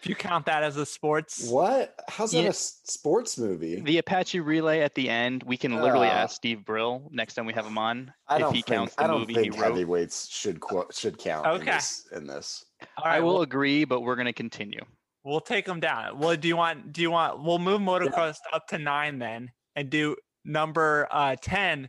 If 0.00 0.08
you 0.08 0.14
count 0.14 0.46
that 0.46 0.62
as 0.62 0.76
a 0.76 0.86
sports. 0.86 1.48
What? 1.50 1.92
How's 2.08 2.30
that 2.30 2.38
Yeah. 2.42 2.44
a 2.46 2.50
s- 2.50 2.82
sports 2.84 3.36
movie? 3.36 3.80
The 3.80 3.98
Apache 3.98 4.38
relay 4.38 4.78
at 4.80 4.94
the 4.94 5.08
end, 5.10 5.42
we 5.42 5.56
can 5.56 5.74
literally 5.80 6.06
Ah. 6.06 6.22
ask 6.22 6.36
Steve 6.36 6.64
Brill 6.64 7.08
next 7.10 7.34
time 7.34 7.46
we 7.46 7.52
have 7.54 7.66
him 7.66 7.78
on 7.78 8.12
I 8.28 8.36
if 8.36 8.40
don't 8.42 8.54
he 8.54 8.62
think, 8.62 8.66
counts 8.66 8.94
the 8.94 9.02
I 9.02 9.06
don't 9.08 9.20
movie 9.22 9.34
he 9.34 9.40
think 9.40 9.56
wrote. 9.56 9.64
heavyweights 9.72 10.28
should 10.30 10.60
quote 10.60 10.94
should 10.94 11.18
count 11.18 11.46
in 11.46 11.52
Okay. 11.62 11.64
this. 11.72 12.06
In 12.12 12.26
this. 12.28 12.64
All 12.96 13.04
I 13.06 13.18
will 13.18 13.34
we'll, 13.34 13.42
agree, 13.42 13.84
but 13.84 14.02
we're 14.02 14.14
gonna 14.14 14.32
continue. 14.32 14.84
We'll 15.28 15.40
take 15.40 15.66
them 15.66 15.78
down. 15.78 16.18
Well, 16.18 16.36
do 16.36 16.48
you 16.48 16.56
want 16.56 16.92
do 16.92 17.02
you 17.02 17.10
want 17.10 17.42
we'll 17.42 17.58
move 17.58 17.80
motocross 17.80 18.36
up 18.52 18.66
to 18.68 18.78
9 18.78 19.18
then 19.18 19.50
and 19.76 19.90
do 19.90 20.16
number 20.44 21.06
uh 21.10 21.36
10 21.40 21.88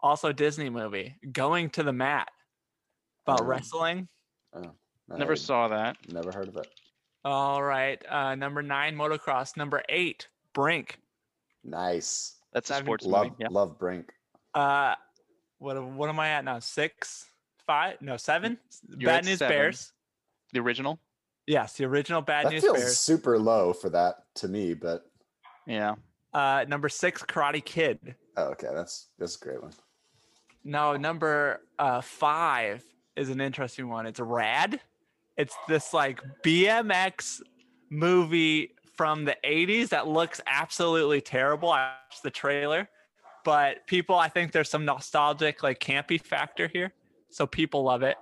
also 0.00 0.32
Disney 0.32 0.70
movie, 0.70 1.14
Going 1.30 1.68
to 1.70 1.82
the 1.82 1.92
Mat. 1.92 2.28
About 3.26 3.42
Um, 3.42 3.46
wrestling. 3.46 4.08
Never 5.08 5.32
I 5.32 5.36
saw 5.36 5.68
that. 5.68 5.96
Never 6.10 6.32
heard 6.32 6.48
of 6.48 6.56
it. 6.56 6.68
All 7.24 7.62
right. 7.62 8.02
Uh, 8.08 8.34
number 8.34 8.62
nine, 8.62 8.96
motocross. 8.96 9.56
Number 9.56 9.82
eight, 9.88 10.28
Brink. 10.54 10.98
Nice. 11.64 12.36
That's 12.52 12.70
a 12.70 12.76
sports 12.76 13.04
Love 13.04 13.26
movie. 13.26 13.36
Yeah. 13.40 13.48
love 13.50 13.78
Brink. 13.78 14.10
Uh, 14.54 14.94
what 15.58 15.82
what 15.84 16.08
am 16.08 16.18
I 16.18 16.28
at 16.30 16.44
now? 16.44 16.60
Six, 16.60 17.26
five, 17.66 18.00
no 18.00 18.16
seven. 18.16 18.58
You're 18.96 19.10
Bad 19.10 19.26
News 19.26 19.38
seven. 19.38 19.54
Bears. 19.54 19.92
The 20.52 20.60
original. 20.60 20.98
Yes, 21.50 21.72
the 21.72 21.84
original 21.84 22.22
Bad 22.22 22.46
That 22.46 22.52
News 22.52 22.62
feels 22.62 22.78
Bears. 22.78 22.98
super 22.98 23.36
low 23.36 23.72
for 23.72 23.90
that 23.90 24.22
to 24.36 24.46
me, 24.46 24.72
but 24.72 25.02
Yeah. 25.66 25.96
Uh, 26.32 26.64
number 26.68 26.88
six, 26.88 27.24
Karate 27.24 27.64
Kid. 27.64 28.14
oh, 28.36 28.44
okay, 28.50 28.68
that's 28.72 29.08
that's 29.18 29.34
a 29.34 29.44
great 29.44 29.60
one. 29.60 29.72
No, 30.62 30.96
number 30.96 31.62
uh 31.76 32.02
five 32.02 32.84
is 33.16 33.30
an 33.30 33.40
interesting 33.40 33.88
one. 33.88 34.06
It's 34.06 34.20
Rad. 34.20 34.80
It's 35.36 35.56
this 35.66 35.92
like 35.92 36.20
BMX 36.44 37.40
movie 37.90 38.76
from 38.94 39.24
the 39.24 39.36
80s 39.44 39.88
that 39.88 40.06
looks 40.06 40.40
absolutely 40.46 41.20
terrible. 41.20 41.70
I 41.72 41.94
watched 42.08 42.22
the 42.22 42.30
trailer, 42.30 42.88
but 43.44 43.84
people, 43.88 44.14
I 44.14 44.28
think 44.28 44.52
there's 44.52 44.68
some 44.70 44.84
nostalgic, 44.84 45.64
like 45.64 45.80
campy 45.80 46.20
factor 46.22 46.68
here. 46.68 46.92
So 47.30 47.44
people 47.44 47.82
love 47.82 48.02
it. 48.04 48.16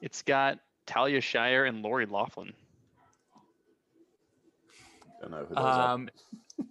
It's 0.00 0.22
got 0.22 0.58
Talia 0.90 1.20
Shire 1.20 1.66
and 1.66 1.82
Lori 1.82 2.04
Loughlin. 2.04 2.52
Don't 5.22 5.30
know 5.30 5.44
who 5.44 5.54
those 5.54 5.64
are. 5.64 5.94
Um, 5.94 6.08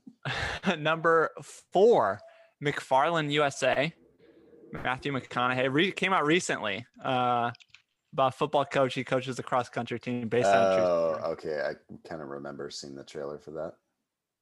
number 0.81 1.29
four, 1.71 2.19
McFarland 2.63 3.31
USA. 3.31 3.93
Matthew 4.83 5.13
McConaughey 5.13 5.71
re- 5.71 5.91
came 5.91 6.11
out 6.11 6.25
recently. 6.25 6.85
Uh, 7.03 7.51
about 8.11 8.33
a 8.33 8.37
football 8.37 8.65
coach. 8.65 8.93
He 8.95 9.03
coaches 9.03 9.37
the 9.37 9.43
cross 9.43 9.69
country 9.69 9.99
team 9.99 10.27
based 10.27 10.47
on 10.49 10.55
a 10.55 10.83
Oh, 10.83 11.19
okay. 11.27 11.61
I 11.61 11.73
kind 12.07 12.21
of 12.21 12.27
remember 12.27 12.69
seeing 12.69 12.95
the 12.95 13.03
trailer 13.03 13.37
for 13.39 13.51
that. 13.51 13.73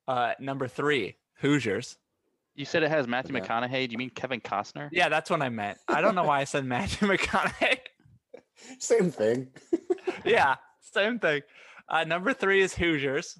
Uh, 0.07 0.33
number 0.39 0.67
three, 0.67 1.17
Hoosiers. 1.41 1.97
You 2.55 2.65
said 2.65 2.81
it 2.81 2.89
has 2.89 3.07
Matthew 3.07 3.37
Okay. 3.37 3.45
McConaughey. 3.47 3.87
Do 3.87 3.91
you 3.91 3.97
mean 3.99 4.09
Kevin 4.09 4.41
Costner? 4.41 4.89
Yeah, 4.91 5.09
that's 5.09 5.29
what 5.29 5.41
I 5.43 5.49
meant. 5.49 5.77
I 5.87 6.01
don't 6.01 6.15
know 6.15 6.23
why 6.23 6.39
I 6.39 6.45
said 6.45 6.65
Matthew 6.65 7.07
McConaughey. 7.09 7.77
Same 8.79 9.11
thing. 9.11 9.49
yeah, 10.25 10.55
same 10.81 11.19
thing. 11.19 11.41
Uh, 11.87 12.03
number 12.03 12.33
three 12.33 12.61
is 12.61 12.73
Hoosiers. 12.73 13.37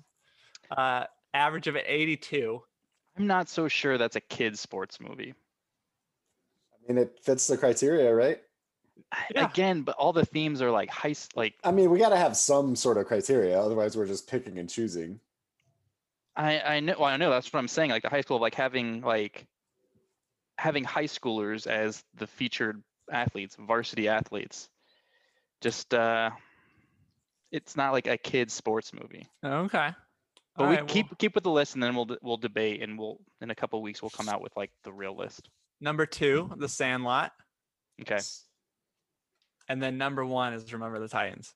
Uh, 0.70 1.06
average 1.34 1.68
of 1.68 1.76
an 1.76 1.84
82. 1.86 2.62
I'm 3.18 3.28
not 3.28 3.50
so 3.50 3.68
sure 3.68 3.98
that's 3.98 4.16
a 4.16 4.22
kids 4.22 4.60
sports 4.60 5.00
movie. 5.00 5.34
I 6.74 6.94
mean, 6.94 6.98
it 6.98 7.18
fits 7.22 7.48
the 7.48 7.58
criteria, 7.58 8.14
right? 8.14 8.40
Yeah. 9.34 9.50
Again, 9.50 9.82
but 9.84 9.96
all 9.96 10.14
the 10.14 10.26
themes 10.26 10.62
are 10.62 10.72
like 10.72 10.90
high, 10.90 11.12
s- 11.12 11.30
like 11.36 11.54
I 11.64 11.72
mean, 11.72 11.90
we 11.90 12.00
got 12.00 12.10
to 12.10 12.18
have 12.18 12.36
some 12.36 12.76
sort 12.76 12.98
of 12.98 13.06
criteria, 13.08 13.60
otherwise 13.60 13.96
we're 13.96 14.08
just 14.08 14.30
picking 14.30 14.58
and 14.60 14.70
choosing. 14.70 15.20
I 16.36 16.60
I 16.60 16.80
know 16.80 16.96
well, 17.00 17.08
I 17.10 17.18
know 17.18 17.30
that's 17.30 17.52
what 17.52 17.60
I'm 17.60 17.68
saying. 17.68 17.90
Like 17.90 18.04
the 18.04 18.10
high 18.10 18.22
school, 18.22 18.40
like 18.40 18.56
having 18.56 19.02
like 19.02 19.48
having 20.58 20.84
high 20.84 21.06
schoolers 21.06 21.68
as 21.68 22.04
the 22.16 22.28
featured 22.28 22.84
athletes, 23.12 23.56
varsity 23.60 24.08
athletes. 24.08 24.70
Just 25.62 25.94
uh 25.94 26.30
it's 27.52 27.76
not 27.78 27.94
like 27.94 28.08
a 28.08 28.18
kids 28.18 28.54
sports 28.54 28.92
movie. 28.94 29.28
Okay. 29.44 29.90
But 30.56 30.64
All 30.64 30.70
we 30.70 30.76
right, 30.78 30.88
keep 30.88 31.08
well, 31.08 31.16
keep 31.20 31.36
with 31.36 31.44
the 31.44 31.52
list 31.52 31.74
and 31.76 31.84
then 31.84 31.96
we'll 31.96 32.08
we'll 32.22 32.38
debate 32.38 32.82
and 32.82 32.98
we'll 32.98 33.20
in 33.42 33.52
a 33.52 33.56
couple 33.56 33.82
weeks 33.82 34.02
we'll 34.02 34.10
come 34.10 34.28
out 34.30 34.42
with 34.42 34.56
like 34.58 34.72
the 34.84 34.92
real 34.92 35.16
list. 35.16 35.50
number 35.82 36.06
two, 36.06 36.50
The 36.58 36.68
Sandlot. 36.68 37.32
Okay. 38.02 38.20
And 39.70 39.82
then 39.82 39.98
number 39.98 40.26
one 40.26 40.54
is 40.54 40.72
Remember 40.74 41.00
the 41.00 41.08
Titans. 41.10 41.54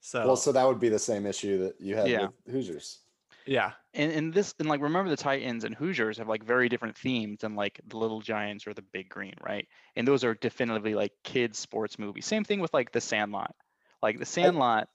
So, 0.00 0.26
Well, 0.26 0.36
so 0.36 0.50
that 0.52 0.66
would 0.66 0.80
be 0.80 0.88
the 0.88 0.98
same 0.98 1.26
issue 1.26 1.58
that 1.64 1.80
you 1.80 1.94
had 1.96 2.08
Yeah. 2.08 2.22
with 2.26 2.54
Hoosiers. 2.54 2.98
yeah. 3.46 3.72
And 3.94 4.10
and 4.10 4.32
this 4.32 4.54
and 4.58 4.68
like 4.68 4.80
remember 4.80 5.10
the 5.10 5.16
Titans 5.16 5.64
and 5.64 5.74
Hoosiers 5.74 6.18
have 6.18 6.28
like 6.28 6.44
very 6.44 6.68
different 6.68 6.96
themes 6.96 7.40
than 7.40 7.54
like 7.54 7.80
the 7.86 7.98
Little 7.98 8.20
Giants 8.20 8.66
or 8.66 8.72
the 8.72 8.82
Big 8.82 9.08
Green, 9.08 9.34
right? 9.44 9.68
And 9.96 10.08
those 10.08 10.24
are 10.24 10.34
definitively 10.34 10.94
like 10.94 11.12
kids 11.24 11.58
sports 11.58 11.98
movies. 11.98 12.24
Same 12.24 12.44
thing 12.44 12.60
with 12.60 12.72
like 12.72 12.92
the 12.92 13.02
Sandlot. 13.02 13.54
Like 14.02 14.18
the 14.18 14.24
Sandlot, 14.24 14.88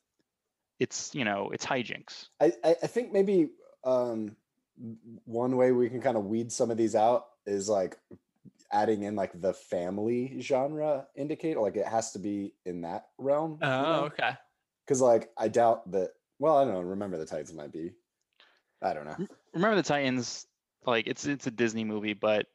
it's 0.79 1.13
you 1.13 1.25
know 1.25 1.51
it's 1.53 1.65
hijinks. 1.65 2.27
I, 2.39 2.53
I, 2.63 2.75
I 2.83 2.87
think 2.87 3.13
maybe 3.13 3.49
um, 3.83 4.35
one 5.25 5.57
way 5.57 5.71
we 5.71 5.89
can 5.89 6.01
kind 6.01 6.17
of 6.17 6.25
weed 6.25 6.51
some 6.51 6.71
of 6.71 6.77
these 6.77 6.95
out 6.95 7.27
is 7.45 7.69
like 7.69 7.97
adding 8.71 9.03
in 9.03 9.15
like 9.15 9.39
the 9.39 9.53
family 9.53 10.39
genre 10.41 11.07
indicator. 11.15 11.61
Like 11.61 11.77
it 11.77 11.87
has 11.87 12.11
to 12.13 12.19
be 12.19 12.53
in 12.65 12.81
that 12.81 13.07
realm. 13.17 13.59
Oh, 13.61 14.05
okay. 14.05 14.31
Because 14.85 15.01
like 15.01 15.29
I 15.37 15.47
doubt 15.47 15.91
that. 15.91 16.11
Well, 16.39 16.57
I 16.57 16.65
don't 16.65 16.73
know. 16.73 16.81
Remember 16.81 17.17
the 17.17 17.25
Titans 17.25 17.53
might 17.53 17.71
be. 17.71 17.93
I 18.81 18.93
don't 18.93 19.05
know. 19.05 19.27
Remember 19.53 19.75
the 19.75 19.83
Titans, 19.83 20.47
like 20.85 21.07
it's 21.07 21.25
it's 21.25 21.47
a 21.47 21.51
Disney 21.51 21.83
movie, 21.83 22.13
but 22.13 22.45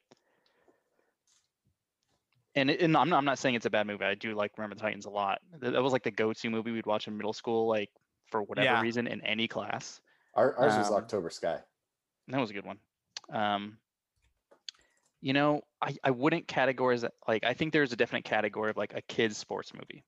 and, 2.54 2.70
it, 2.70 2.80
and 2.80 2.96
I'm 2.96 3.08
not 3.08 3.18
I'm 3.18 3.24
not 3.24 3.38
saying 3.38 3.54
it's 3.54 3.66
a 3.66 3.70
bad 3.70 3.86
movie. 3.86 4.04
I 4.04 4.14
do 4.14 4.34
like 4.34 4.52
Remember 4.56 4.74
the 4.74 4.80
Titans 4.80 5.06
a 5.06 5.10
lot. 5.10 5.40
That 5.60 5.72
that 5.72 5.82
was 5.82 5.92
like 5.92 6.04
the 6.04 6.10
go-to 6.10 6.50
movie 6.50 6.70
we'd 6.70 6.86
watch 6.86 7.08
in 7.08 7.16
middle 7.16 7.32
school, 7.32 7.68
like 7.68 7.90
for 8.30 8.42
whatever 8.42 8.64
Yeah. 8.66 8.80
reason 8.80 9.06
in 9.06 9.20
any 9.22 9.48
class. 9.48 10.00
Our, 10.34 10.56
ours 10.58 10.76
was 10.78 10.90
Um, 10.90 10.96
October 10.96 11.30
Sky. 11.30 11.60
That 12.28 12.40
was 12.40 12.50
a 12.50 12.54
good 12.54 12.64
one. 12.64 12.78
Um, 13.30 13.78
you 15.20 15.32
know, 15.32 15.62
I, 15.80 15.96
I 16.02 16.10
wouldn't 16.10 16.46
categorize 16.46 17.04
it 17.04 17.12
like 17.26 17.44
I 17.44 17.54
think 17.54 17.72
there's 17.72 17.92
a 17.92 17.96
definite 17.96 18.24
category 18.24 18.70
of 18.70 18.76
like 18.76 18.94
a 18.94 19.02
kids 19.02 19.36
sports 19.36 19.72
movie. 19.74 20.04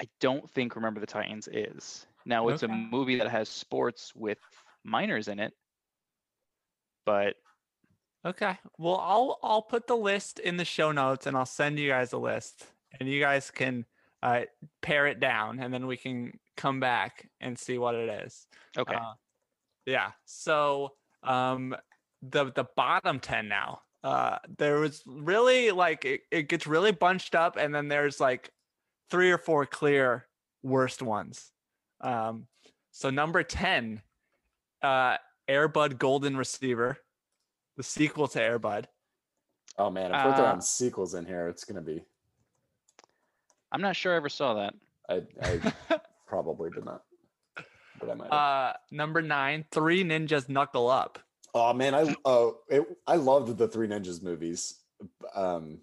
I 0.00 0.08
don't 0.20 0.48
think 0.50 0.76
Remember 0.76 1.00
the 1.00 1.06
Titans 1.06 1.48
is. 1.50 2.06
Now 2.26 2.48
it's 2.48 2.62
a 2.62 2.68
movie 2.68 3.16
that 3.16 3.30
has 3.30 3.48
sports 3.48 4.12
with 4.14 4.38
minors 4.86 5.28
in 5.28 5.38
it, 5.38 5.52
but 7.04 7.36
Okay. 8.26 8.58
Well, 8.76 8.96
I'll 8.96 9.38
I'll 9.42 9.62
put 9.62 9.86
the 9.86 9.96
list 9.96 10.40
in 10.40 10.56
the 10.56 10.64
show 10.64 10.90
notes 10.90 11.26
and 11.26 11.36
I'll 11.36 11.46
send 11.46 11.78
you 11.78 11.88
guys 11.88 12.12
a 12.12 12.18
list 12.18 12.66
and 12.98 13.08
you 13.08 13.20
guys 13.20 13.52
can 13.52 13.84
uh, 14.20 14.42
pare 14.82 15.06
it 15.06 15.20
down 15.20 15.60
and 15.60 15.72
then 15.72 15.86
we 15.86 15.96
can 15.96 16.36
come 16.56 16.80
back 16.80 17.28
and 17.40 17.56
see 17.56 17.78
what 17.78 17.94
it 17.94 18.24
is. 18.26 18.48
okay. 18.76 18.94
Uh, 18.94 19.12
yeah. 19.86 20.10
So 20.24 20.94
um 21.22 21.76
the 22.22 22.50
the 22.52 22.66
bottom 22.76 23.20
10 23.20 23.46
now. 23.46 23.82
Uh 24.02 24.38
there 24.58 24.80
was 24.80 25.02
really 25.06 25.70
like 25.70 26.04
it, 26.04 26.22
it 26.32 26.48
gets 26.48 26.66
really 26.66 26.92
bunched 26.92 27.36
up 27.36 27.56
and 27.56 27.72
then 27.72 27.86
there's 27.86 28.18
like 28.18 28.50
three 29.08 29.30
or 29.30 29.38
four 29.38 29.66
clear 29.66 30.26
worst 30.64 31.00
ones. 31.00 31.52
Um 32.00 32.48
so 32.90 33.10
number 33.10 33.44
10 33.44 34.02
uh 34.82 35.16
Airbud 35.48 35.98
Golden 35.98 36.36
Receiver, 36.36 36.98
the 37.76 37.82
sequel 37.82 38.28
to 38.28 38.38
Airbud. 38.38 38.84
Oh 39.78 39.90
man, 39.90 40.06
if 40.06 40.24
we're 40.24 40.30
uh, 40.32 40.36
throwing 40.36 40.60
sequels 40.60 41.14
in 41.14 41.26
here, 41.26 41.48
it's 41.48 41.64
gonna 41.64 41.82
be. 41.82 42.02
I'm 43.72 43.80
not 43.80 43.96
sure 43.96 44.14
I 44.14 44.16
ever 44.16 44.28
saw 44.28 44.54
that. 44.54 44.74
I, 45.08 45.22
I 45.42 46.00
probably 46.26 46.70
did 46.70 46.84
not, 46.84 47.02
but 48.00 48.10
I 48.10 48.14
might. 48.14 48.32
have. 48.32 48.32
Uh 48.32 48.72
number 48.90 49.22
9 49.22 49.64
Three 49.70 50.02
Ninjas 50.02 50.48
Knuckle 50.48 50.88
Up. 50.88 51.18
Oh 51.54 51.72
man, 51.72 51.94
I 51.94 52.14
oh 52.24 52.58
it, 52.68 52.84
I 53.06 53.16
loved 53.16 53.56
the 53.58 53.68
Three 53.68 53.88
Ninjas 53.88 54.22
movies. 54.22 54.80
Um, 55.34 55.78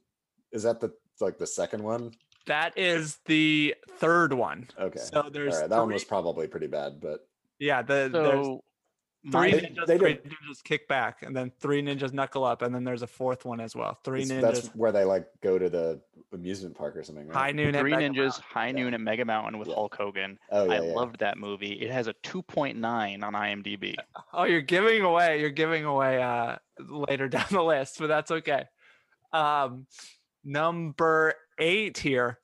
is 0.52 0.64
that 0.64 0.80
the 0.80 0.92
like 1.20 1.38
the 1.38 1.48
second 1.48 1.84
one? 1.84 2.12
That 2.46 2.78
is 2.78 3.20
the 3.26 3.74
third 3.98 4.34
one. 4.34 4.68
Okay, 4.78 5.00
So 5.00 5.30
there's 5.32 5.56
right, 5.62 5.70
that 5.70 5.80
one 5.80 5.94
was 5.94 6.04
probably 6.04 6.48
pretty 6.48 6.68
bad, 6.68 7.00
but 7.00 7.26
yeah, 7.60 7.82
the 7.82 8.10
there's 8.12 8.46
So 8.46 8.64
Three 9.32 9.51
They- 9.51 9.62
ninjas, 9.62 9.86
they 9.88 9.98
three 9.98 10.15
ninjas 10.18 10.63
kick 10.65 10.88
back, 10.89 11.24
and 11.24 11.34
then 11.36 11.50
three 11.60 11.82
ninjas 11.82 12.12
knuckle 12.12 12.44
up, 12.44 12.62
and 12.62 12.75
then 12.75 12.84
there's 12.84 13.03
a 13.03 13.08
fourth 13.08 13.46
one 13.46 13.62
as 13.62 13.74
well. 13.75 13.98
Three 14.03 14.24
It's- 14.24 14.38
ninjas, 14.38 14.42
That's 14.42 14.68
where 14.75 14.92
they 14.92 15.06
like 15.06 15.27
go 15.42 15.58
to 15.58 15.70
the 15.70 16.01
amusement 16.34 16.75
park 16.75 16.98
or 16.98 17.03
something, 17.03 17.27
right? 17.27 17.38
high 17.38 17.51
noon, 17.51 17.74
Three 17.74 17.92
Mega 17.92 18.10
Ninjas, 18.10 18.15
Mountain. 18.18 18.44
High 18.50 18.72
Noon, 18.74 18.94
at 18.94 19.00
Mega 19.00 19.24
Mountain 19.24 19.60
with 19.60 19.70
Yeah. 19.70 19.75
Hulk 19.75 19.96
Hogan. 19.96 20.38
Oh 20.51 20.65
yeah, 20.65 20.72
I 20.72 20.75
yeah. 20.86 20.94
loved 20.94 21.20
that 21.20 21.38
movie. 21.38 21.72
It 21.74 21.89
has 21.92 22.08
a 22.08 22.13
2.9 22.24 23.24
on 23.24 23.34
IMDb. 23.34 23.96
Oh, 24.34 24.44
you're 24.44 24.62
giving 24.62 25.03
away. 25.03 25.39
You're 25.39 25.51
giving 25.51 25.86
away 25.86 26.22
uh 26.22 26.58
later 26.80 27.27
down 27.30 27.46
the 27.50 27.63
list, 27.63 28.00
but 28.00 28.08
that's 28.08 28.32
okay. 28.32 28.65
Um, 29.32 29.88
number 30.44 31.36
eight 31.60 31.98
here, 31.98 32.39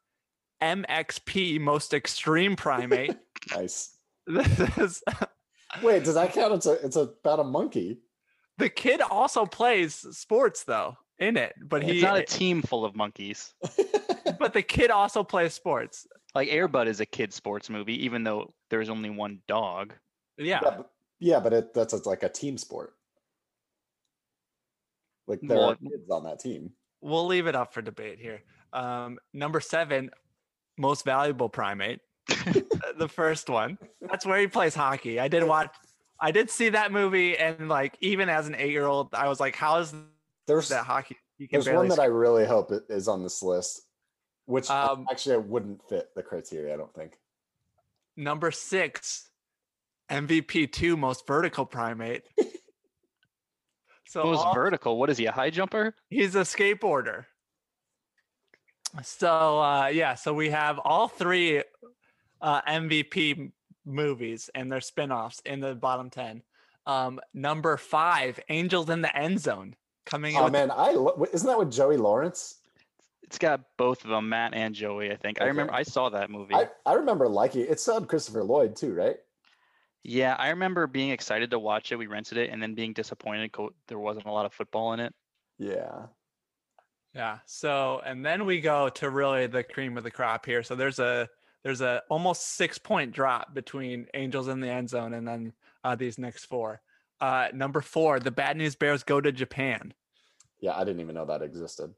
MXP, 0.62 1.59
most 1.59 1.93
extreme 1.93 2.55
primate. 2.55 3.17
Nice. 3.55 3.95
this 4.27 4.77
is 4.77 5.03
Wait, 5.83 6.03
does 6.03 6.15
that 6.15 6.33
count? 6.33 6.53
It's 6.53 6.65
a 6.65 6.73
it's 6.85 6.95
about 6.95 7.39
a 7.39 7.43
monkey. 7.43 7.99
the 8.57 8.69
kid 8.69 9.01
also 9.01 9.45
plays 9.45 9.93
sports 9.95 10.63
though 10.63 10.97
in 11.19 11.38
it, 11.38 11.53
but 11.61 11.83
he 11.83 11.93
It's 11.93 12.03
not 12.03 12.17
a 12.17 12.23
team 12.23 12.61
full 12.61 12.85
of 12.85 12.95
monkeys. 12.95 13.53
but 14.39 14.53
the 14.53 14.61
kid 14.61 14.89
also 14.91 15.23
plays 15.23 15.53
sports. 15.53 16.07
Like 16.33 16.49
Airbud 16.49 16.88
is 16.88 16.99
a 16.99 17.05
kid 17.05 17.33
sports 17.33 17.69
movie, 17.69 18.05
even 18.05 18.23
though 18.23 18.53
there's 18.69 18.89
only 18.89 19.09
one 19.09 19.39
dog. 19.47 19.93
Yeah. 20.38 20.59
Yeah, 20.63 20.69
but, 20.77 20.91
yeah, 21.19 21.39
but 21.39 21.53
it, 21.53 21.73
that's 21.73 21.93
it's 21.93 22.05
like 22.05 22.23
a 22.23 22.29
team 22.29 22.57
sport. 22.57 22.93
Like 25.27 25.39
there 25.41 25.57
Well, 25.57 25.71
are 25.71 25.75
kids 25.75 26.09
on 26.09 26.23
that 26.23 26.39
team. 26.39 26.71
we'll 27.01 27.27
leave 27.27 27.47
it 27.47 27.55
up 27.55 27.73
for 27.73 27.81
debate 27.81 28.19
here. 28.19 28.41
Um, 28.73 29.19
number 29.33 29.59
seven, 29.59 30.09
most 30.77 31.05
valuable 31.05 31.49
primate, 31.49 31.99
the 32.98 33.07
first 33.07 33.50
one. 33.50 33.77
That's 34.01 34.25
where 34.25 34.39
he 34.39 34.48
plays 34.48 34.75
hockey. 34.75 35.19
I 35.19 35.27
did 35.27 35.43
watch, 35.43 35.74
I 36.19 36.31
did 36.31 36.50
see 36.50 36.69
that 36.69 36.91
movie, 36.91 37.38
and 37.38 37.69
like 37.69 37.98
even 38.01 38.29
as 38.29 38.48
an 38.48 38.55
eight-year-old, 38.55 39.13
I 39.13 39.27
was 39.27 39.39
like, 39.39 39.55
"How 39.55 39.79
is 39.79 39.93
There's 40.48 40.69
that 40.69 40.86
hockey?" 40.86 41.17
You 41.38 41.48
can 41.48 41.62
there's 41.62 41.74
one 41.75 41.88
that 41.88 41.95
score." 41.95 42.05
I 42.05 42.07
really 42.09 42.45
hope 42.45 42.71
it 42.71 42.83
is 42.89 43.07
on 43.07 43.24
this 43.24 43.41
list, 43.41 43.81
which 44.45 44.69
Um, 44.69 45.05
actually 45.09 45.36
I 45.36 45.39
wouldn't 45.39 45.81
fit 45.88 46.09
the 46.15 46.24
criteria. 46.24 46.74
I 46.74 46.77
don't 46.77 46.93
think. 46.93 47.13
Number 48.17 48.51
six, 48.51 49.29
MVP 50.09 50.71
two, 50.71 50.98
most 50.98 51.25
vertical 51.25 51.65
primate. 51.65 52.24
so 54.07 54.24
Most 54.24 54.39
all- 54.45 54.53
vertical. 54.53 54.98
What 54.98 55.09
is 55.09 55.17
he? 55.17 55.25
A 55.27 55.31
high 55.31 55.50
jumper? 55.51 55.95
He's 56.09 56.36
a 56.36 56.41
skateboarder. 56.41 57.25
So 59.03 59.59
uh, 59.62 59.88
yeah, 59.88 60.15
so 60.15 60.33
we 60.33 60.50
have 60.50 60.79
all 60.79 61.07
three 61.07 61.62
uh, 62.41 62.62
MVP 62.63 63.51
movies 63.86 64.50
and 64.55 64.72
their 64.72 64.81
spin-offs 64.81 65.41
in 65.46 65.60
the 65.60 65.75
bottom 65.75 66.10
ten. 66.10 66.41
Um, 66.86 67.19
number 67.34 67.77
five, 67.77 68.39
Angels 68.50 68.89
in 68.89 69.01
the 69.01 69.15
End 69.15 69.39
Zone, 69.39 69.75
coming 70.05 70.34
in. 70.36 70.39
Oh 70.39 70.46
with- 70.46 70.53
man, 70.53 70.72
I 70.72 70.91
lo- 70.91 71.25
isn't 71.31 71.48
that 71.48 71.60
with 71.60 71.72
Joey 71.72 71.98
Lawrence? 71.98 72.55
It's 73.24 73.38
got 73.38 73.62
both 73.77 74.03
of 74.03 74.10
them, 74.10 74.27
Matt 74.29 74.55
and 74.55 74.74
Joey. 74.74 75.12
I 75.12 75.15
think. 75.15 75.39
I 75.39 75.46
remember. 75.46 75.74
I 75.74 75.84
saw 75.84 76.10
that 76.10 76.31
movie. 76.31 76.55
I, 76.55 76.67
I 76.86 76.93
remember 76.93 77.27
liking 77.27 77.62
it. 77.62 77.69
It 77.69 77.79
still 77.79 78.00
had 78.00 78.10
Christopher 78.10 78.43
Lloyd 78.43 78.75
too, 78.75 78.93
right? 78.93 79.17
Yeah, 80.03 80.36
I 80.39 80.50
remember 80.50 80.88
being 80.88 81.12
excited 81.12 81.51
to 81.51 81.60
watch 81.60 81.91
it. 81.91 81.98
We 81.98 82.08
rented 82.08 82.39
it, 82.39 82.50
and 82.50 82.63
then 82.63 82.74
being 82.74 82.93
disappointed 82.93 83.51
co- 83.51 83.74
there 83.88 84.00
wasn't 84.00 84.25
a 84.25 84.31
lot 84.31 84.46
of 84.48 84.53
football 84.53 84.93
in 84.93 85.00
it. 85.00 85.13
Yeah. 85.60 86.08
Yeah. 87.13 87.39
So 87.46 88.01
and 88.05 88.25
then 88.25 88.46
we 88.46 88.62
go 88.62 88.89
to 88.89 89.10
really 89.10 89.46
the 89.48 89.63
cream 89.63 89.98
of 89.98 90.03
the 90.03 90.12
crop 90.12 90.46
here. 90.46 90.63
So 90.63 90.74
there's 90.75 91.00
a 91.00 91.27
there's 91.63 91.82
a 91.82 92.01
almost 92.10 92.56
six 92.56 92.78
point 92.78 93.12
drop 93.12 93.54
between 93.54 94.08
Angels 94.13 94.48
in 94.48 94.60
the 94.60 94.70
End 94.70 94.89
Zone 94.89 95.13
and 95.13 95.28
then 95.28 95.54
uh, 95.84 95.96
these 95.96 96.18
next 96.18 96.46
four. 96.46 96.82
Uh, 97.22 97.50
number 97.54 97.82
four, 97.82 98.20
the 98.20 98.32
Bad 98.32 98.58
News 98.58 98.75
Bears 98.75 99.04
go 99.04 99.20
to 99.20 99.32
Japan. 99.32 99.94
Yeah, 100.62 100.75
I 100.75 100.84
didn't 100.84 101.01
even 101.01 101.16
know 101.16 101.25
that 101.25 101.42
existed. 101.42 101.94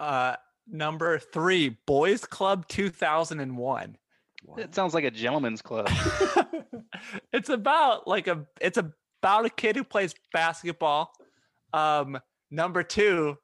Uh, 0.00 0.36
number 0.66 1.18
three, 1.18 1.76
Boys 1.86 2.24
Club 2.24 2.66
2001. 2.68 3.96
It 4.56 4.74
sounds 4.74 4.94
like 4.94 5.04
a 5.04 5.10
gentleman's 5.10 5.62
club. 5.62 5.90
it's 7.32 7.48
about 7.48 8.06
like 8.06 8.26
a 8.26 8.46
it's 8.60 8.78
about 8.78 9.46
a 9.46 9.50
kid 9.50 9.76
who 9.76 9.84
plays 9.84 10.14
basketball. 10.32 11.12
Um, 11.72 12.18
number 12.50 12.82
two, 12.82 13.36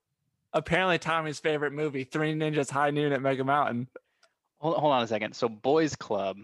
apparently 0.53 0.99
Tommy's 0.99 1.41
favorite 1.41 1.73
movie, 1.73 2.05
Three 2.05 2.35
Ninjas 2.35 2.71
High 2.71 2.91
Noon 2.91 3.13
at 3.13 3.23
Mega 3.23 3.45
Mountain. 3.45 3.89
Hold, 4.65 4.79
hold 4.79 4.93
on 4.93 5.03
a 5.03 5.07
second. 5.07 5.35
So, 5.35 5.49
Boys 5.49 5.95
Club. 5.95 6.39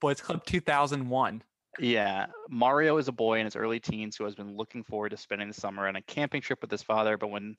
Boys 0.00 0.20
Club 0.20 0.44
2001. 0.44 1.42
Yeah, 1.80 2.26
Mario 2.50 2.98
is 2.98 3.08
a 3.08 3.12
boy 3.12 3.38
in 3.38 3.44
his 3.44 3.56
early 3.56 3.80
teens 3.80 4.16
who 4.16 4.24
has 4.24 4.34
been 4.34 4.56
looking 4.56 4.82
forward 4.84 5.10
to 5.10 5.16
spending 5.16 5.48
the 5.48 5.54
summer 5.54 5.88
on 5.88 5.96
a 5.96 6.02
camping 6.02 6.40
trip 6.40 6.60
with 6.60 6.70
his 6.70 6.82
father. 6.82 7.16
But 7.16 7.30
when 7.30 7.56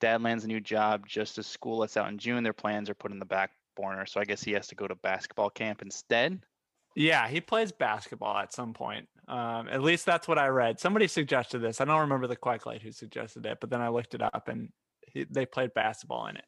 dad 0.00 0.22
lands 0.22 0.44
a 0.44 0.48
new 0.48 0.60
job 0.60 1.06
just 1.06 1.38
as 1.38 1.46
school 1.46 1.78
lets 1.78 1.96
out 1.96 2.08
in 2.08 2.18
June, 2.18 2.44
their 2.44 2.52
plans 2.52 2.88
are 2.88 2.94
put 2.94 3.12
in 3.12 3.18
the 3.18 3.24
back 3.24 3.50
burner. 3.76 4.06
So 4.06 4.20
I 4.20 4.24
guess 4.24 4.42
he 4.42 4.52
has 4.52 4.68
to 4.68 4.74
go 4.74 4.86
to 4.86 4.94
basketball 4.96 5.50
camp 5.50 5.82
instead. 5.82 6.40
Yeah, 6.94 7.26
he 7.26 7.40
plays 7.40 7.72
basketball 7.72 8.36
at 8.36 8.52
some 8.52 8.74
point. 8.74 9.08
Um, 9.26 9.68
at 9.68 9.82
least 9.82 10.04
that's 10.04 10.28
what 10.28 10.38
I 10.38 10.48
read. 10.48 10.78
Somebody 10.78 11.08
suggested 11.08 11.60
this. 11.60 11.80
I 11.80 11.86
don't 11.86 12.00
remember 12.00 12.26
the 12.26 12.36
Quacklight 12.36 12.82
who 12.82 12.92
suggested 12.92 13.46
it, 13.46 13.58
but 13.60 13.70
then 13.70 13.80
I 13.80 13.88
looked 13.88 14.14
it 14.14 14.22
up 14.22 14.48
and 14.48 14.68
he, 15.10 15.24
they 15.30 15.46
played 15.46 15.72
basketball 15.74 16.26
in 16.26 16.36
it. 16.36 16.44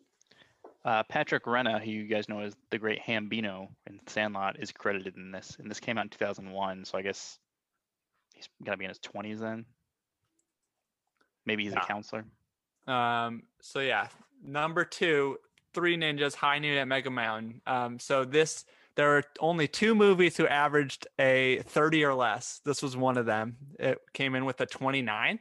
Uh, 0.84 1.02
Patrick 1.04 1.44
Renna, 1.44 1.82
who 1.82 1.90
you 1.90 2.04
guys 2.04 2.28
know 2.28 2.40
as 2.40 2.54
the 2.70 2.78
great 2.78 3.00
Hambino 3.00 3.68
in 3.86 4.00
Sandlot, 4.06 4.56
is 4.60 4.70
credited 4.70 5.16
in 5.16 5.30
this. 5.30 5.56
And 5.58 5.70
this 5.70 5.80
came 5.80 5.96
out 5.96 6.04
in 6.04 6.10
2001. 6.10 6.84
So 6.84 6.98
I 6.98 7.02
guess 7.02 7.38
he's 8.34 8.48
to 8.64 8.76
be 8.76 8.84
in 8.84 8.90
his 8.90 8.98
20s 8.98 9.38
then. 9.40 9.64
Maybe 11.46 11.64
he's 11.64 11.72
Yeah. 11.72 11.82
a 11.82 11.86
counselor. 11.86 12.24
Um, 12.86 13.44
so 13.62 13.80
yeah, 13.80 14.08
number 14.42 14.84
two, 14.84 15.38
Three 15.72 15.96
Ninjas, 15.96 16.34
High 16.34 16.58
Noon 16.58 16.76
at 16.78 16.86
Mega 16.86 17.10
Mountain. 17.10 17.60
Um, 17.66 17.98
so 17.98 18.24
this 18.24 18.64
there 18.96 19.16
are 19.16 19.24
only 19.40 19.66
two 19.66 19.92
movies 19.94 20.36
who 20.36 20.46
averaged 20.46 21.08
a 21.18 21.62
30 21.62 22.04
or 22.04 22.14
less. 22.14 22.60
This 22.64 22.80
was 22.80 22.96
one 22.96 23.16
of 23.18 23.26
them. 23.26 23.56
It 23.80 23.98
came 24.12 24.36
in 24.36 24.44
with 24.44 24.60
a 24.60 24.66
29. 24.66 25.40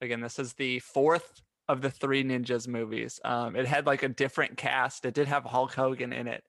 Again, 0.00 0.20
this 0.22 0.38
is 0.38 0.54
the 0.54 0.78
fourth 0.78 1.42
of 1.68 1.80
the 1.80 1.90
Three 1.90 2.24
Ninjas 2.24 2.66
movies. 2.66 3.20
Um, 3.24 3.56
it 3.56 3.66
had 3.66 3.86
like 3.86 4.02
a 4.02 4.08
different 4.08 4.56
cast. 4.56 5.04
It 5.04 5.14
did 5.14 5.28
have 5.28 5.44
Hulk 5.44 5.74
Hogan 5.74 6.12
in 6.12 6.26
it. 6.26 6.44